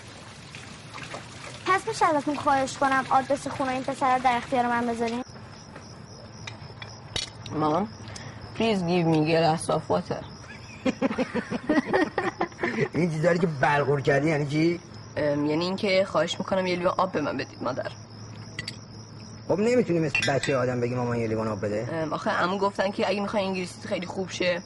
[1.66, 5.24] پس میشه ازتون خواهش کنم آدرس خونه این پسر رو در اختیار من بذارین.
[8.56, 10.22] please give me a glass of water.
[12.94, 14.80] این چیزایی که بلغور کردی یعنی چی؟
[15.16, 17.90] یعنی اینکه خواهش می‌کنم یه لیوان آب به من بدید مادر.
[19.48, 22.08] خب نمی‌تونی مثل بچه آدم بگی مامان یه لیوان آب بده.
[22.10, 24.62] آخه عمو گفتن که اگه می‌خوای انگلیسی خیلی خوب شه.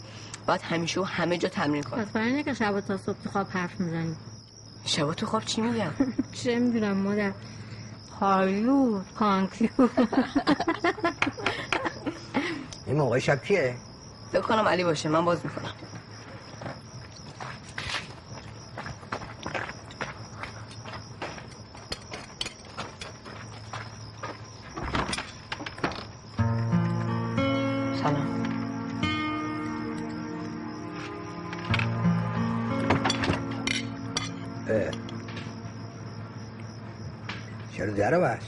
[0.48, 3.46] باید همیشه و همه جا تمرین کنی پس برای که شب تا صبح تو خواب
[3.50, 4.16] حرف می‌زنی.
[4.84, 5.90] شبا تو خواب چی میگم؟
[6.42, 7.32] چه می‌دونم مادر.
[8.20, 9.68] هالو کانکلو
[12.86, 13.74] این موقع شب کیه؟
[14.32, 15.72] فکر کنم علی باشه من باز می‌کنم.
[38.10, 38.42] در بس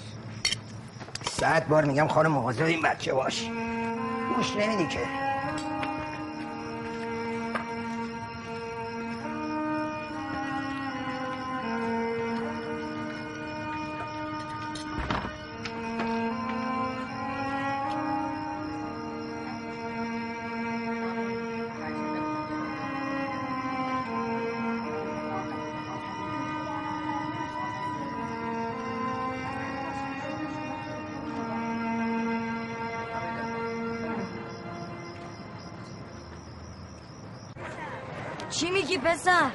[1.30, 3.50] صد بار میگم خانم مواظب این بچه باش.
[4.36, 5.29] گوش نمیدی که.
[38.60, 39.50] چی میگی پسر؟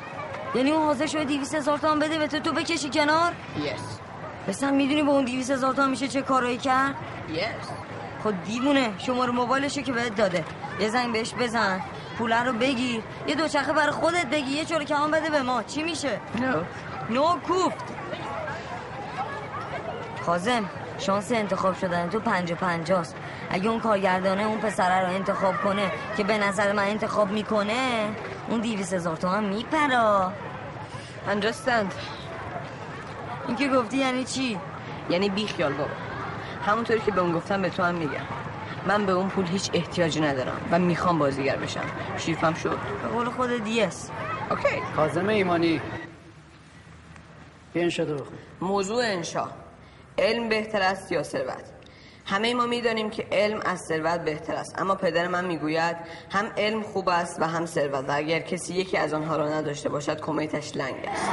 [0.55, 3.99] یعنی اون حاضر شده دیویس هزار تومن بده به تو تو بکشی کنار؟ یس
[4.47, 6.95] پسر می‌دونی با اون دیویس هزار تومن میشه چه کارایی کرد؟
[7.29, 7.69] یس
[8.23, 10.45] خب دیوونه شماره موبایلشو که بهت داده.
[10.79, 11.81] یه زنگ بهش بزن
[12.17, 15.63] پوله رو بگیر یه دوچرخه برای خودت بگی یه چوره کمان بده به ما.
[15.63, 16.63] چی میشه؟ نو
[17.09, 17.83] نو کوفت.
[20.25, 23.15] کازم شانس انتخاب شدن تو پنج پنجاست.
[23.49, 28.09] اگه اون کارگردانه اون پسره رو انتخاب کنه که به نظر من انتخاب می‌کنه
[28.49, 30.33] اون دیویس هزار تومن میپرا
[31.27, 31.93] understand.
[33.47, 34.59] این که گفتی یعنی چی؟
[35.09, 35.89] یعنی بی خیال بابا.
[36.65, 38.25] همونطوری که به اون گفتم به تو هم میگم.
[38.87, 41.85] من به اون پول هیچ احتیاجی ندارم و می‌خوام بازیگر بشم.
[42.17, 42.77] شیفم شد.
[43.03, 44.09] به قول خود دیس
[44.49, 44.81] اوکی.
[44.95, 45.81] کازم ایمانی.
[47.73, 49.47] بیا انشا رو بخون؟ موضوع انشا
[50.17, 51.74] علم بهتر است یا ثروت؟
[52.25, 54.81] همه ما می‌دانیم که علم از ثروت بهتر است.
[54.81, 55.95] اما پدر من می‌گوید
[56.31, 58.09] هم علم خوب است و هم ثروت.
[58.09, 61.29] و اگر کسی یکی از آنها را نداشته باشد کمیتش لنگ است.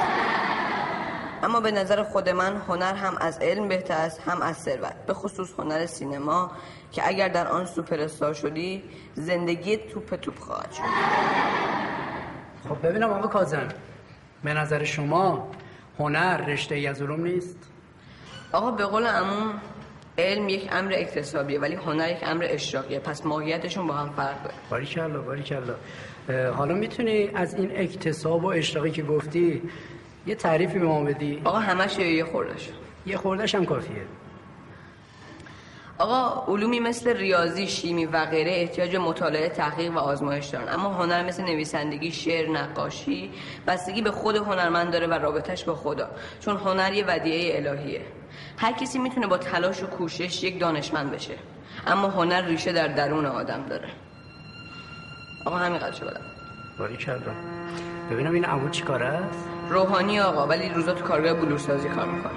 [1.42, 4.94] اما به نظر خود من هنر هم از علم بهتر است هم از ثروت.
[5.06, 6.50] به خصوص هنر سینما
[6.92, 8.82] که اگر در آن سوپر استار شدی
[9.14, 10.82] زندگی توپ توپ خواهد شد.
[12.68, 13.68] خب ببینم آقا کازم
[14.44, 15.48] به نظر شما
[15.98, 17.56] هنر رشته ای از علوم نیست؟
[18.52, 19.60] آقا به قول عموم
[20.18, 22.98] علم یک امر اکتسابیه ولی هنر یک امر اشراقیه.
[22.98, 24.54] پس ماهیتشون با هم فرق داره.
[24.70, 25.74] باریکلا باریکلا.
[26.56, 29.62] حالا می‌تونی از این اکتساب و اشتاقی که گفتی
[30.26, 32.68] یه تعریفی به ما بدی؟ آقا همش یه خوردش
[33.06, 34.02] یه خوردش هم کافیه.
[35.98, 40.68] آقا علومی مثل ریاضی شیمی و غیره احتیاج به مطالعه تحقیق و آزمایش دارن.
[40.68, 43.30] اما هنر مثل نویسندگی شعر نقاشی
[43.66, 46.08] بستگی به خود هنرمند داره و رابطش با خدا.
[46.40, 48.00] چون هنر یه ودیعه الهیه.
[48.62, 51.34] هر کسی می‌تونه با تلاش و کوشش یک دانشمند بشه.
[51.86, 53.88] اما هنر ریشه در درون آدم داره.
[55.46, 56.20] آقا همین قدر بدم.
[56.78, 57.16] باریکلا
[58.10, 62.32] ببینم این عمود چی کاره است؟ روحانی آقا ولی روزا تو کارگاه بلورسازی کار می‌کنه.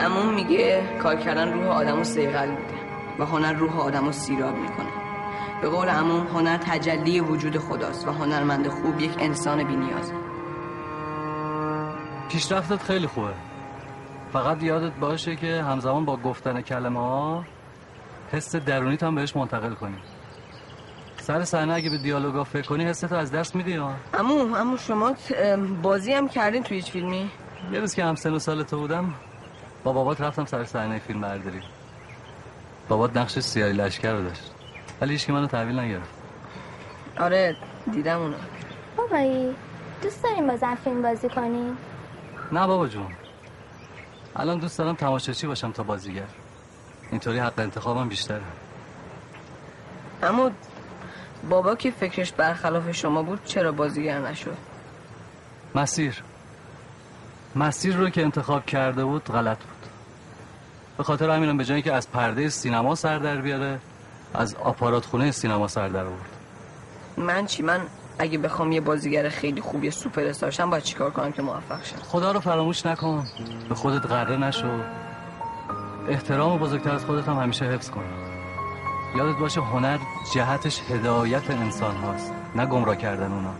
[0.00, 2.74] عموم میگه کار کردن روح آدم رو سیغل میده
[3.18, 4.92] و هنر روح آدم رو سیراب می‌کنه.
[5.62, 10.14] به قول عموم هنر تجلی وجود خداست و هنرمند خوب یک انسان بینیازه.
[12.28, 13.51] پیشرفتت خیلی خوبه.
[14.32, 17.44] فقط یادت باشه که همزمان با گفتن کلمه ها
[18.32, 19.96] حس درونیت هم بهش منتقل کنی.
[21.20, 25.12] سر صحنه اگه به دیالوگا فکر کنی حست از دست میدی ها عمو عمو شما
[25.82, 27.30] بازی هم کردین توی هیچ فیلمی؟
[27.72, 29.14] یه روز که هم سن و سال تو بودم
[29.84, 31.60] با بابات رفتم سر صحنه فیلم برداری.
[32.88, 34.54] بابات نقش سیاهی لشکر رو داشت.
[35.00, 36.10] ولی هیچ که منو تحویل نگرفت.
[37.20, 37.56] آره
[37.92, 38.36] دیدم اونو
[38.96, 39.54] بابایی
[40.02, 41.76] دوست داریم بازم فیلم بازی کنیم؟
[42.52, 43.06] نه بابا جون.
[44.36, 46.26] الان دوست دارم تماشاچی باشم تا بازیگر.
[47.10, 48.42] اینطوری حق انتخابم بیشتره.
[50.22, 50.50] اما
[51.50, 54.56] بابا که فکرش برخلاف شما بود چرا بازیگر نشد؟
[55.74, 56.22] مسیر.
[57.56, 59.86] مسیر رو که انتخاب کرده بود غلط بود.
[60.96, 63.78] به خاطر همینم به جایی که از پرده سینما سر در بیاره
[64.34, 66.36] از آپارات خونه سینما سر در آورد.
[67.16, 67.80] من چی؟ من
[68.18, 71.84] اگه بخوام یه بازیگر خیلی خوب یه سوپر استار شم باید چیکار کنم که موفق
[71.84, 73.26] شم؟ خدا رو فراموش نکن.
[73.68, 74.80] به خودت غره نشو.
[76.08, 78.04] احترام بزرگتر از خودت هم همیشه حفظ کن.
[79.16, 79.98] یادت باشه هنر
[80.34, 83.52] جهتش هدایت انسان هاست نه گمراه کردن اونا.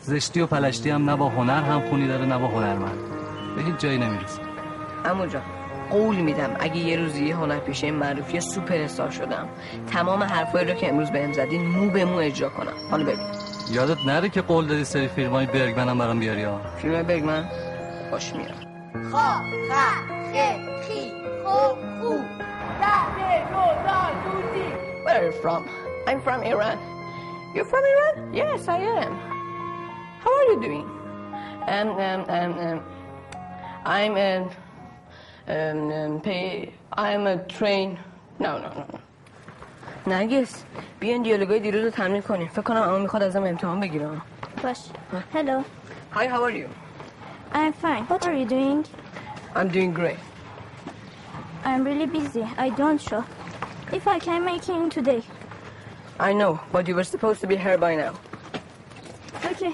[0.00, 2.98] زشتی و پلشتی هم نه با هنر هم خونی داره نه با هنرمند.
[3.56, 4.40] به هیچ جایی نمی‌رسه.
[5.04, 5.42] امو جان
[5.90, 9.48] قول میدم اگه یه روزی یه هنرپیشه معروف یه سوپر استار شدم
[9.92, 12.72] تمام حرفایی رو که امروز بهم زدین مو به مو اجرا کنم.
[12.90, 13.26] حالا ببین.
[13.70, 17.44] یادت نره که قول دادی سری فیلم های برگمن هم برام بیاری ها فیلم برگمن
[18.10, 18.60] باش میارم
[19.12, 19.72] خا خ
[20.32, 20.36] خ
[20.86, 21.12] خی
[21.44, 21.58] خو
[22.00, 22.16] خو
[22.80, 24.72] ده دو دا دوزی
[25.04, 25.62] Where are you from?
[26.08, 26.78] I'm from Iran.
[27.54, 28.34] You're from Iran?
[28.34, 29.12] Yes, I am.
[30.22, 30.86] How are you doing?
[31.74, 32.78] Um, um, um, um,
[33.84, 34.48] I'm a,
[35.48, 37.98] um, um, pay, I'm a train.
[38.38, 38.84] No, no, no.
[38.92, 38.98] no.
[40.06, 40.64] نرگس
[41.00, 44.22] بیاین دیالوگای دیروز رو تمرین کنیم فکر کنم اما می‌خواد ازم امتحان بگیرم
[44.62, 44.78] باش
[45.34, 45.62] Hello
[46.14, 46.68] Hi, how are you?
[47.54, 48.84] I'm fine What are you doing?
[49.54, 50.20] I'm doing great.
[51.64, 53.22] I'm really busy I don't show
[53.92, 55.22] If I can make it in today
[56.28, 58.12] I know, but you were supposed to be here by now.
[59.50, 59.72] Okay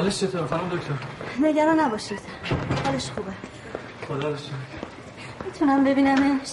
[0.00, 0.94] حالش چطور خانم دکتر؟
[1.42, 2.20] نگران نباشید.
[2.84, 3.32] حالش خوبه.
[4.08, 4.34] خدا
[5.44, 6.52] می‌تونم ببینمش.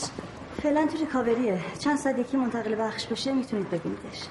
[0.63, 1.61] فعلا تو ریکاوریه.
[1.79, 4.23] چند ساعت یکی منتقل بخش بشه می‌تونید ببینیدش.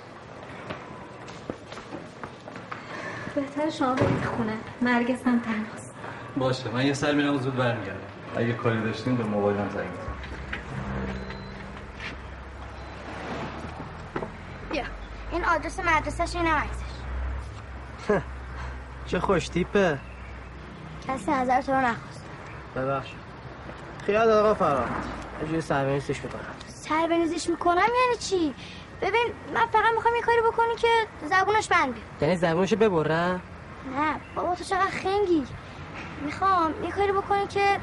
[3.34, 4.56] بهتر شما برید خونه.
[4.82, 5.94] نرگس هم تنهاست.
[6.36, 8.00] باشه من یه سر میرم و زود برمیگردم.
[8.36, 10.12] اگه کاری داشتیم به موبایلم زنگ بزن.
[14.70, 14.84] بیا.
[15.32, 16.85] این آدرس مدرسهش اینم عکسش
[19.06, 19.98] چه خوش تیپه؟
[21.08, 22.24] کسی نظر تو رو نخواست.
[22.76, 23.08] ببخش
[24.06, 24.88] خیال آقا فراد
[25.42, 26.40] یه جوری سربنیزش می‌کنم.
[26.68, 27.06] سر
[27.48, 28.54] می‌کنم یعنی چی؟
[29.00, 30.88] ببین من فقط می‌خوام یه کاری بکنی که
[31.26, 32.06] زبونش بند بیاد.
[32.20, 33.40] یعنی زبونشو ببرم
[33.96, 35.44] نه بابا تو چقدر خنگی.
[36.24, 37.78] می‌خوام یه کاری بکنی که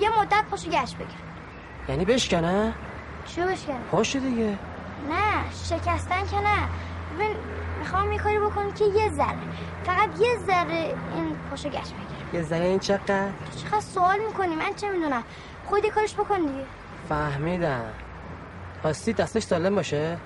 [0.00, 1.08] یه مدت پاشو گشت بگیر
[1.88, 2.74] یعنی بشکنه؟
[3.26, 4.58] چیو بشکنی؟ پاشو دیگه.
[5.10, 6.68] نه شکستن که نه.
[7.14, 7.36] ببین
[7.86, 9.38] می‌خوام یه کاری بکنی که یه ذره.
[9.84, 14.54] فقط یه ذره این پاشو گشت بگیر یه زنه این چقدر؟ تو چقدر سوال می‌کنی
[14.54, 15.22] من چه می‌دونم.
[15.66, 16.64] خود یه کارش بکن دیگه.
[17.08, 17.84] فهمیدم.
[18.84, 20.16] هستی دستش سالم باشه؟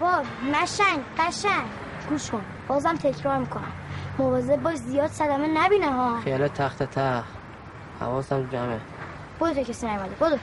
[0.00, 0.22] بابا
[0.52, 1.66] مشنگ قشنگ.
[2.08, 3.72] گوش کن بازم تکرار می‌کنم.
[4.18, 6.20] مواظب باش زیاد صدمه نبینه ها.
[6.20, 7.28] خیال تخت تخت.
[8.00, 8.80] حواسم جمعه.
[9.40, 10.14] برو تو کسی نیومده.
[10.20, 10.38] برو.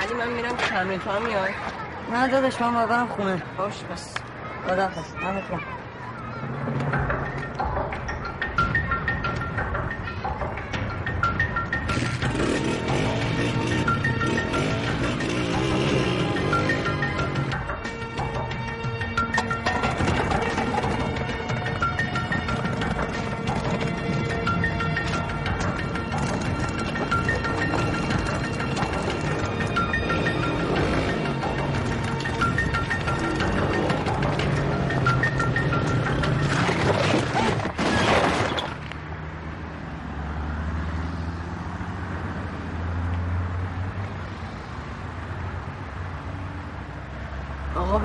[0.00, 1.52] علی من میرم تمرین تو هم میای؟
[2.12, 3.42] نه دادش من باید برم خونه.
[3.58, 4.14] باش پس
[4.66, 5.14] خدا پس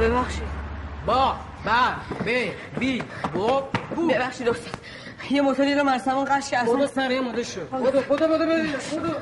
[0.09, 0.43] ببخشید.
[1.05, 1.35] با
[1.65, 1.93] با
[2.25, 3.03] بی بی
[3.33, 3.61] بو
[3.95, 4.07] بو.
[4.07, 4.73] ببخشید استاد
[5.31, 8.45] یه موتوری رو مرسمون قش کرد بودو سریع مده شو بودو بودو بودو
[8.91, 9.13] بودو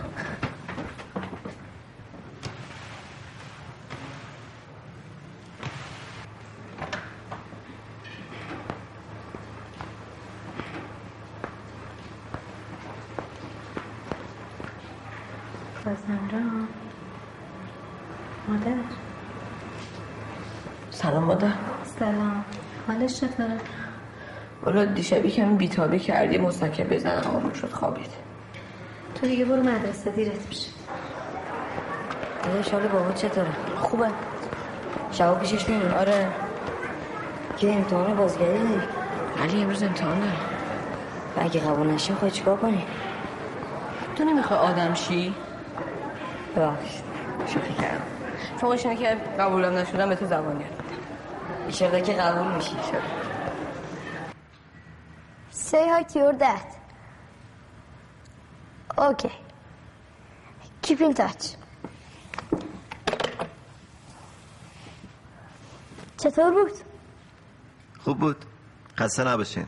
[15.86, 16.68] بازنران
[18.48, 18.76] مادر
[20.92, 21.52] سلام مادر
[22.00, 22.46] سلام
[23.04, 23.58] حالش چطوره؟
[24.64, 28.10] والا دیشب یکم بیتابی کردی مستکه بزنم آروم شد خوابید.
[29.16, 30.70] تو دیگه برو مدرسه دیرت میشه.
[32.44, 33.48] داداش حال بابا چطوره؟
[33.82, 34.08] خوبه.
[35.12, 36.28] شبا پیشش میمون آره.
[37.58, 38.82] که امتحان بازگردی داری؟
[39.44, 40.32] علی امروز امتحان داره.
[41.38, 42.84] و اگه قبول نشه خواهی چیکار کنی؟
[44.16, 45.34] تو نمی‌خوای آدم شی؟
[46.56, 47.04] ببخشید
[47.48, 48.02] شوخی کردم.
[48.58, 50.83] فوقش که قبولم نشدم به تو زبان گرد
[51.74, 52.76] ایشالله که قبول میشی
[55.52, 56.68] Say hi to your dad.
[58.98, 59.32] Okay.
[60.84, 61.46] Keep in touch.
[66.18, 66.72] چطور بود؟
[68.00, 68.46] خوب بود
[68.98, 69.66] خسته نباشین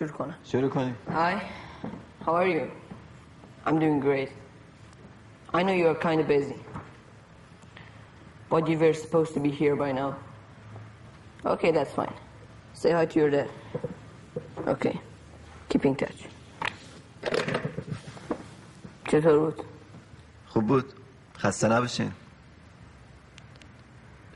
[0.00, 1.34] شروع کنم شروع کنیم Hi,
[2.24, 2.70] how are you?
[3.66, 4.30] I'm doing great.
[5.54, 6.58] I know you're kind of busy.
[8.50, 10.10] But you were supposed to be here by now.
[11.44, 12.14] Okay, that's fine.
[12.74, 13.48] Say hi to your dad.
[14.74, 15.00] Okay.
[15.68, 16.20] Keep in touch.
[19.08, 19.64] چطور بود؟
[20.46, 20.92] خوب بود
[21.38, 22.12] خسته نباشین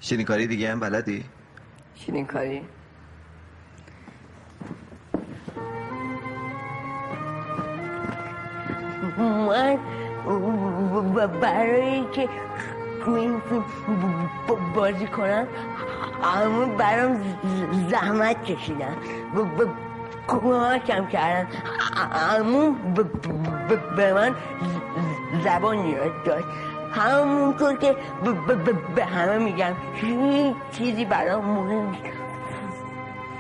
[0.00, 1.24] شیرین کاری دیگه هم بلدی؟
[1.94, 2.62] شیرین کاری؟
[9.17, 9.77] من
[11.41, 12.29] برای که
[13.07, 13.41] این
[14.75, 15.47] بازی کنم
[16.23, 17.23] همون برام
[17.89, 18.95] زحمت کشیدن.
[20.27, 21.47] کمکم کردن.
[22.11, 22.75] همون
[23.95, 24.35] به من
[25.43, 26.43] زبان یاد داد.
[26.91, 27.95] همونطور که
[28.95, 32.03] به همه میگم هیچ چیزی برام مهم نیست.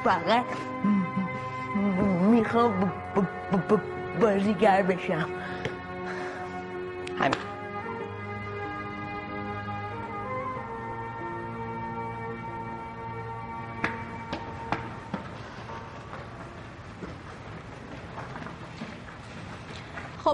[0.03, 0.45] فقط
[2.31, 2.91] می‌خوام
[4.21, 5.25] بازیگر بشم.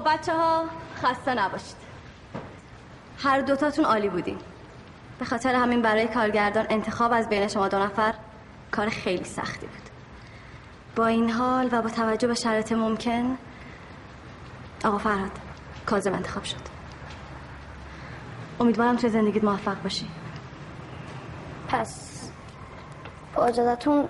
[0.01, 0.65] خب بچه ها
[1.03, 1.75] خسته نباشید.
[3.23, 4.37] هر دوتاتون عالی بودین.
[5.19, 8.13] به خاطر همین برای کارگردان انتخاب از بین شما دو نفر
[8.71, 9.89] کار خیلی سختی بود.
[10.95, 13.37] با این حال و با توجه به شرایط ممکن
[14.85, 15.31] آقا فرهاد
[15.85, 16.57] کاظم انتخاب شد.
[18.59, 20.07] امیدوارم توی زندگیت موفق باشی.
[21.67, 22.11] پس
[23.35, 24.09] با اجازتون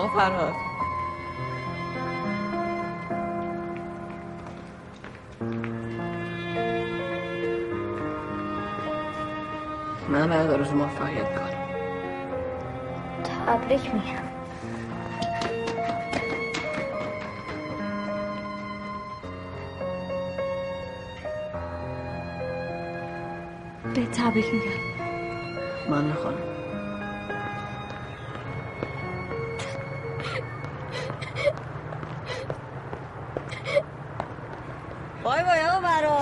[0.00, 0.54] آقا فرهاد.
[10.08, 11.70] من برات آرزو موفقیت می‌کنم.
[13.46, 14.24] تبریک میگم.
[23.94, 24.80] به تبریک میگم.
[25.90, 26.34] من می‌خوام
[35.24, 36.18] بای بای آقا برا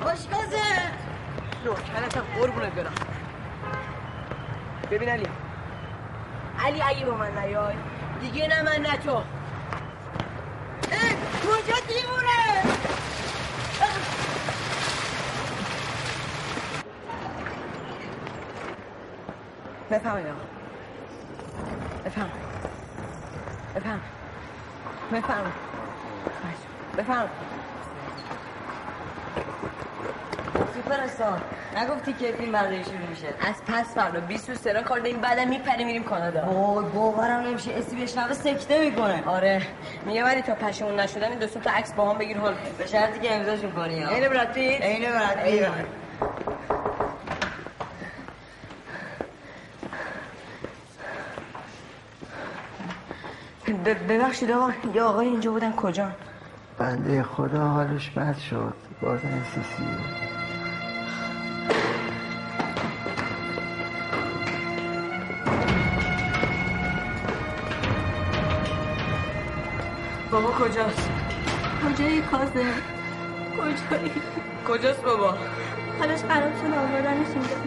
[0.00, 0.62] خوشگازه
[1.64, 2.94] نوکرتم قربونت برم
[4.90, 5.26] ببین علی
[6.66, 7.74] علی اگه با من نیای
[8.20, 9.22] دیگه نه من نه تو
[11.42, 12.74] کجا دیوونه
[19.90, 20.40] بفهمید آقا
[22.04, 22.30] بفهم
[23.74, 24.02] بفهم
[25.12, 25.52] بفهم
[26.98, 27.28] بفهم
[30.74, 31.40] سوپرستار
[31.76, 33.26] نگفتی که فیلم برداری شروع میشه.
[33.26, 36.44] از پس فردا 20 روز تهران کار داریم بعدم میپریم میریم کانادا.
[36.46, 37.72] وای باورم نمیشه.
[37.74, 39.22] اسی بشنوه سکته می‌کنه.
[39.26, 39.62] آره.
[40.06, 43.20] میگه ولی تا پشمون نشدن این دو تا عکس با هم بگیر حال به شرطی
[43.20, 44.02] که امضاشون کنی.
[44.02, 45.68] ها عین پیت عین براد پیت
[53.84, 56.10] ب- ببخشید آقا یه آقای اینجا بودن کجا
[56.78, 58.74] بنده خدا حالش بد شد.
[59.02, 59.84] بازن سیسی
[70.34, 71.10] بابا کجاست؟
[71.84, 72.64] کجایی کازه؟
[73.56, 74.12] کجایی؟
[74.68, 75.38] کجاست بابا؟
[75.98, 77.63] حالش خراب شد آوردنش اینجا.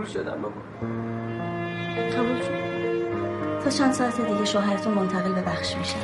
[0.00, 0.60] قبول شدم بابا.
[2.16, 5.98] قبول شد؟ تا چند ساعت دیگه شوهرتون منتقل به بخش میشن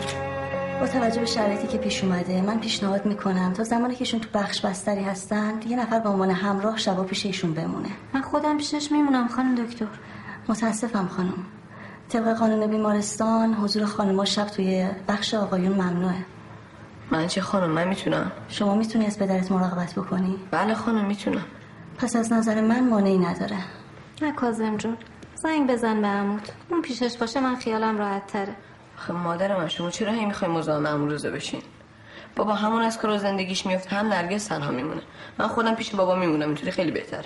[0.80, 4.28] با توجه به شرایطی که پیش اومده من پیشنهاد می‌کنم تا زمانی که ایشون تو
[4.34, 7.88] بخش بستری هستن یه نفر به عنوان همراه شبا پیش ایشون بمونه.
[8.14, 9.86] من خودم پیشش میمونم خانم دکتر.
[10.48, 11.44] متاسفم خانم.
[12.08, 16.24] طبق قانون بیمارستان حضور خانم‌ها شب توی بخش آقایون ممنوعه.
[17.10, 21.44] من چه خانم؟ من می‌تونم؟ شما می‌تونی از پدرت مراقبت بکنی؟ بله خانم می‌تونم.
[21.98, 23.56] پس از نظر من مانعی نداره.
[24.22, 24.96] نه کازم جون.
[25.34, 28.56] زنگ بزن به عمود اون پیشش باشه من خیالم راحت تره
[28.96, 31.62] خب مادر من شما چرا هی می‌خوای مزاحم امروزه بشین؟
[32.36, 35.02] بابا همون از کار و زندگیش میفته هم نرگس تنها میمونه.
[35.38, 37.24] من خودم پیش بابا میمونم اینطوری خیلی بهتره.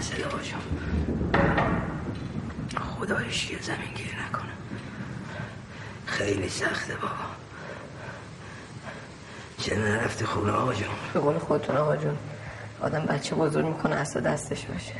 [0.00, 0.60] صدا باشم.
[2.80, 4.52] خدایش یه زمین گیر نکنه.
[6.06, 7.14] خیلی سخته بابا.
[9.58, 12.16] چرا نرفتی خونه آقا جون؟ به قول خودتون آقا جون
[12.80, 14.94] آدم بچه بزرگ می‌کنه اصلا دستش باشه.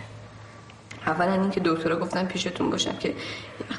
[1.07, 3.15] اولا اینکه دکترها گفتن پیشتون باشم که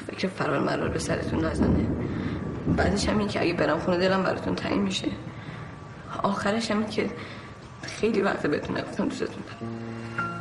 [0.06, 1.86] فکر فرار مرار به سرتون نزنه.
[2.76, 5.08] بعدش هم این که اگه برم خونه دلم براتون تعیین میشه.
[6.22, 7.10] آخرش هم این که
[7.82, 9.87] خیلی وقت بهتون نگفتم دوستتون دارم.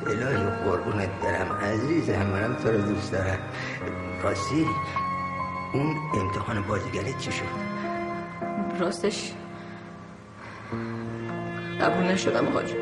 [0.10, 1.52] الهی قربونت برم.
[1.52, 3.40] عزیزم منم تو رو دوست دارم.
[4.24, 4.66] راستی
[5.74, 7.44] اون امتحان بازیگری چی شد؟
[8.80, 9.34] راستش
[11.82, 12.78] قبول نشدم جون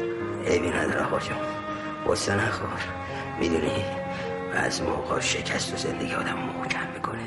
[0.48, 1.38] عیبی نداره جون
[2.08, 2.80] غصه نخور.
[3.40, 3.86] می‌دونی
[4.54, 7.24] از موقع شکست و زندگی آدم محکم می‌کنه.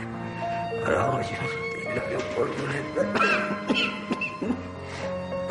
[0.87, 1.39] آره جون
[1.87, 3.57] الهی قربونت برم.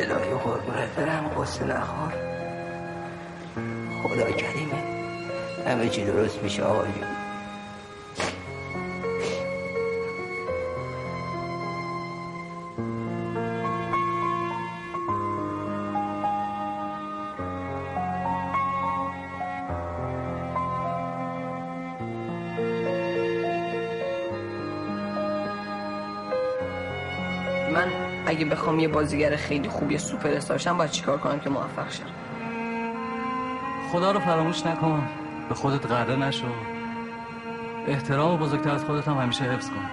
[0.00, 1.28] الهی قربونت برم.
[1.28, 2.27] غصه نخور.
[4.02, 4.82] خدا کریمه
[5.66, 6.84] همه چی درست میشه آقا
[27.72, 27.88] من
[28.26, 31.90] اگه بخوام یه بازیگر خیلی خوب یه سوپر استار شم باید چیکار کنم که موفق
[31.92, 32.17] شم؟
[33.92, 35.08] خدا رو فراموش نکن.
[35.48, 36.46] به خودت غره نشو.
[37.86, 39.90] احترام و بزرگتر از خودت هم همیشه حفظ کن.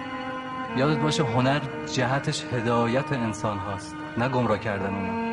[0.76, 1.60] یادت باشه هنر
[1.92, 5.25] جهتش هدایت انسان هاست نه گمراه کردن اونا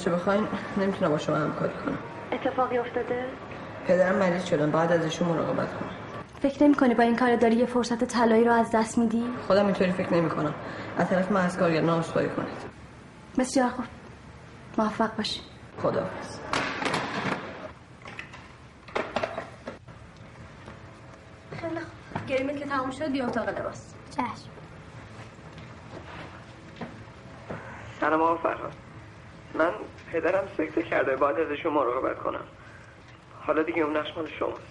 [0.00, 1.98] راستش بخواین نمی‌تونم با شما همکاری کنم.
[2.32, 3.26] اتفاقی افتاده؟
[3.86, 5.90] پدرم مریض شدن بعد ازشون مراقبت کنم.
[6.42, 9.64] فکر نمی کنی با این کار داری یه فرصت طلایی رو از دست میدی؟ خودم
[9.64, 10.54] اینطوری فکر نمی کنم
[10.98, 12.70] از طرف من از کارگردان عذرخواهی کنید.
[13.38, 13.84] بسیار خوب.
[14.78, 15.40] موفق باشی
[15.82, 16.06] خدا
[21.60, 22.26] خیلی خوب.
[22.26, 23.94] گریمت که تموم شد بیا اتاق لباس.
[24.10, 24.50] چشم.
[28.00, 28.72] سلام آقا فرهاد.
[29.54, 29.70] من
[30.12, 32.44] پدرم سکته کرده باید ازشون مراقبت کنم.
[33.46, 34.62] حالا دیگه اون نقش مال شماست.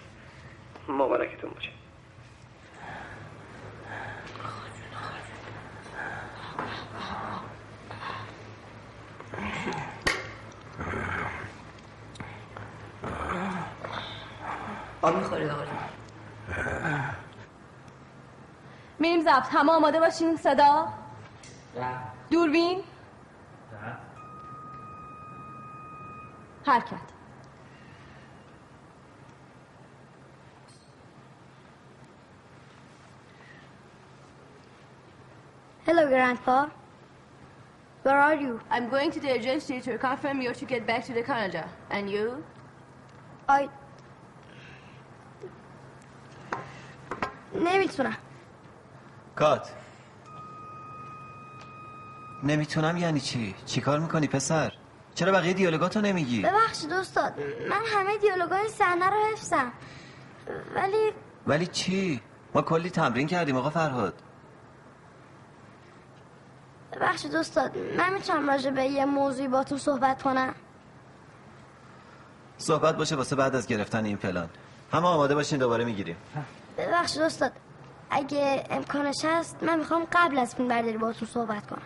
[0.88, 1.70] مبارکتون باشه.
[15.02, 15.62] آب می‌خورید آقا
[18.98, 20.88] میریم ضبط همه آماده باشین صدا؟
[22.30, 22.82] دوربین؟
[26.70, 27.10] حرکت
[35.86, 36.68] Hello, Grandpa.
[38.04, 38.60] Where are you?
[38.70, 41.64] I'm going to the agency to confirm you're to get back to the Canada.
[41.90, 42.44] And you?
[43.48, 43.68] I...
[47.54, 48.16] نمی‌تونم
[49.36, 49.70] کات
[52.42, 54.72] نمی‌تونم یعنی چی؟ چیکار می‌کنی پسر؟
[55.20, 57.34] چرا بقیه دیالوگاتو نمیگی؟ ببخشید استاد
[57.68, 59.72] من همه دیالوگای صحنه رو حفظم.
[60.74, 61.12] ولی
[61.46, 62.20] ولی چی؟
[62.54, 64.14] ما کلی تمرین کردیم آقا فرهاد.
[66.92, 70.54] ببخشید استاد من می‌تونم راجع به یه موضوعی باتون صحبت کنم.
[72.58, 74.48] صحبت باشه واسه بعد از گرفتن این پلان.
[74.92, 76.16] همه آماده باشین دوباره می‌گیریم.
[76.78, 77.52] ببخشید استاد
[78.10, 81.82] اگه امکانش هست من می‌خوام قبل از فیلم برداری باتون صحبت کنم.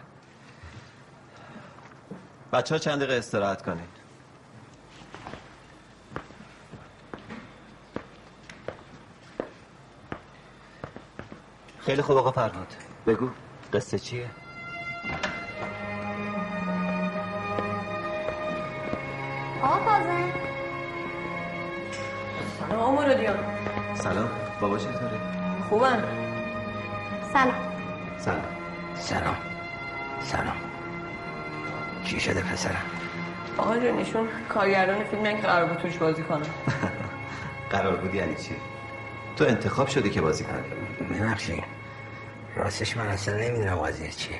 [2.54, 3.88] بچه ها چند دقیقه استراحت کنین
[11.78, 12.66] خیلی خوب آقا فرهاد.
[13.06, 13.30] بگو.
[13.72, 14.30] قصه چیه؟
[19.62, 20.32] آقا کازم
[22.60, 23.38] سلام مرادیان
[23.94, 24.30] سلام.
[24.60, 25.18] بابا چطوره؟
[25.68, 26.02] خوبم
[27.32, 27.54] سلام.
[28.18, 28.44] سلام.
[28.96, 29.36] سلام.
[30.22, 30.73] سلام.
[32.04, 32.82] چی شده پسرم؟
[33.58, 36.42] آقا جون ایشون کارگردان فیلم که قرار بود توش بازی کنم
[37.70, 38.56] قرار بود یعنی چی؟
[39.36, 41.18] تو انتخاب شدی که بازی کنی.
[41.20, 41.64] ببخشید.
[42.56, 44.36] راستش من اصلا نمی‌دونم قضیه چیه.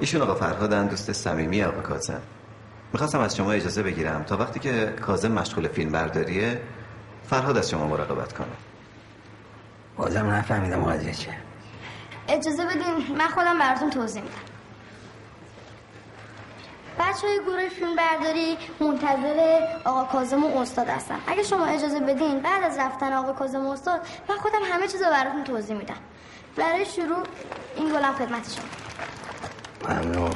[0.00, 2.22] ایشون آقا فرهادن دوست صمیمی آقا کاظم.
[2.92, 4.22] می‌خواستم از شما اجازه بگیرم.
[4.22, 6.60] تا وقتی که کاظم مشغول فیلم برداریه
[7.24, 8.46] فرهاد از شما مراقبت کنه.
[9.96, 11.34] بازم نفهمیدم قضیه چیه.
[12.28, 14.51] اجازه بدین من خودم براتون توضیح میدم.
[16.98, 21.18] بچه های گروه فیلم برداری منتظر آقا کازم و استاد هستن.
[21.26, 25.02] اگه شما اجازه بدین بعد از رفتن آقا کازم و استاد من خودم همه چیز
[25.02, 25.94] رو براتون توضیح میدم.
[26.56, 27.22] برای شروع
[27.76, 29.94] این گلم خدمت شما.
[29.94, 30.30] ممنون.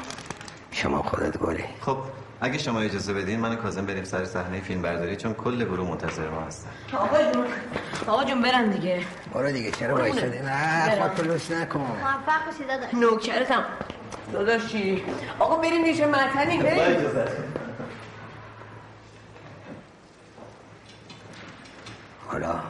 [0.71, 1.65] شما خودت گلی.
[1.81, 1.99] خب
[2.41, 5.89] اگه شما اجازه بدین من و کاظم بریم سر صحنه فیلم برداری چون کل گروه
[5.89, 6.71] منتظر ما هستن.
[6.97, 7.47] آقا جون.
[8.07, 9.01] آقا جون برن دیگه.
[9.35, 10.39] برو دیگه چرا وایسادی.
[10.39, 11.09] نه برم.
[11.09, 11.81] خود پلوس نکن.
[11.81, 12.95] موفق باشید داداش.
[12.95, 13.65] نوکرتم.
[14.33, 15.05] داداشی.
[15.39, 17.07] آقا بریم دیگه مطنی بریم.
[22.27, 22.61] حالا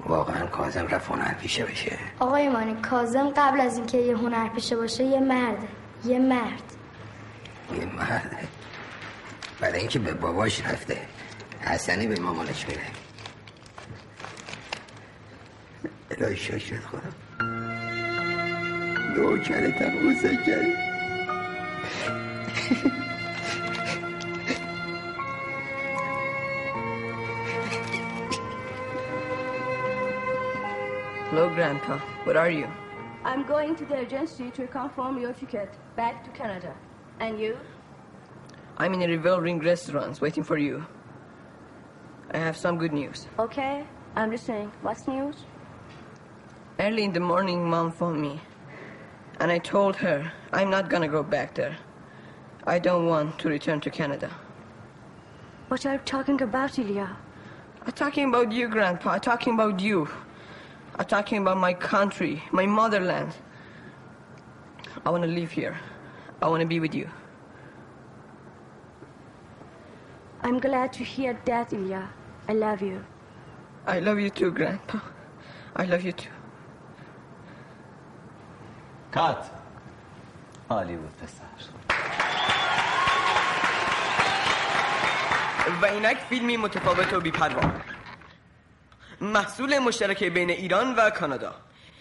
[0.00, 1.98] واقعا کازم رفت هنر پیشه بشه.
[2.18, 5.68] آقای ایمانی کازم قبل از اینکه یه هنر پیشه باشه یه مرده.
[6.04, 6.62] یه مرد.
[7.78, 8.38] یه مرده
[9.60, 10.98] برای اینکه به باباش رفته.
[11.60, 12.82] حسنی به مامانش میره.
[16.10, 17.00] الهی شکرت خدا.
[19.15, 20.75] نوکرتم حسین
[31.29, 31.99] Hello, Grandpa.
[32.25, 32.67] Where are you?
[33.23, 36.73] I'm going to the agency to confirm your ticket back to Canada.
[37.19, 37.55] And you?
[38.77, 40.85] I'm in a revolving restaurant waiting for you.
[42.33, 43.27] I have some good news.
[43.37, 43.85] Okay,
[44.15, 44.71] I'm listening.
[44.81, 45.35] What's news?
[46.79, 48.41] Early in the morning, Mom phoned me.
[49.40, 51.76] And I told her I'm not gonna go back there.
[52.66, 54.30] I don't want to return to Canada.
[55.68, 57.16] What are you talking about, Ilya?
[57.84, 59.10] I'm talking about you, Grandpa.
[59.10, 60.08] I'm talking about you.
[60.96, 63.34] I'm talking about my country, my motherland.
[65.04, 65.76] I want to live here.
[66.40, 67.08] I want to be with you.
[70.42, 72.08] I'm glad to hear that, Ilya.
[72.48, 73.04] I love you.
[73.86, 75.00] I love you too, Grandpa.
[75.76, 76.33] I love you too.
[79.14, 79.50] کات
[80.70, 81.44] عالی بود پسر
[85.82, 87.72] و اینک فیلمی متفاوت و بیپروا
[89.20, 91.54] محصول مشترک بین ایران و کانادا.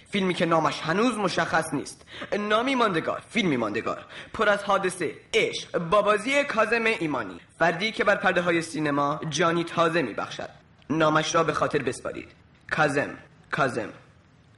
[0.10, 2.06] فیلمی که نامش هنوز مشخص نیست.
[2.40, 4.06] نامی ماندگار فیلمی ماندگار.
[4.34, 7.40] پر از حادثه عشق با بازی کازم ایمانی.
[7.60, 10.50] فردی که بر پرده های سینما جانی تازه میبخشد.
[10.90, 12.32] نامش را به خاطر بسپارید.
[12.72, 13.18] کازم
[13.52, 13.90] کازم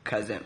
[0.03, 0.41] کازم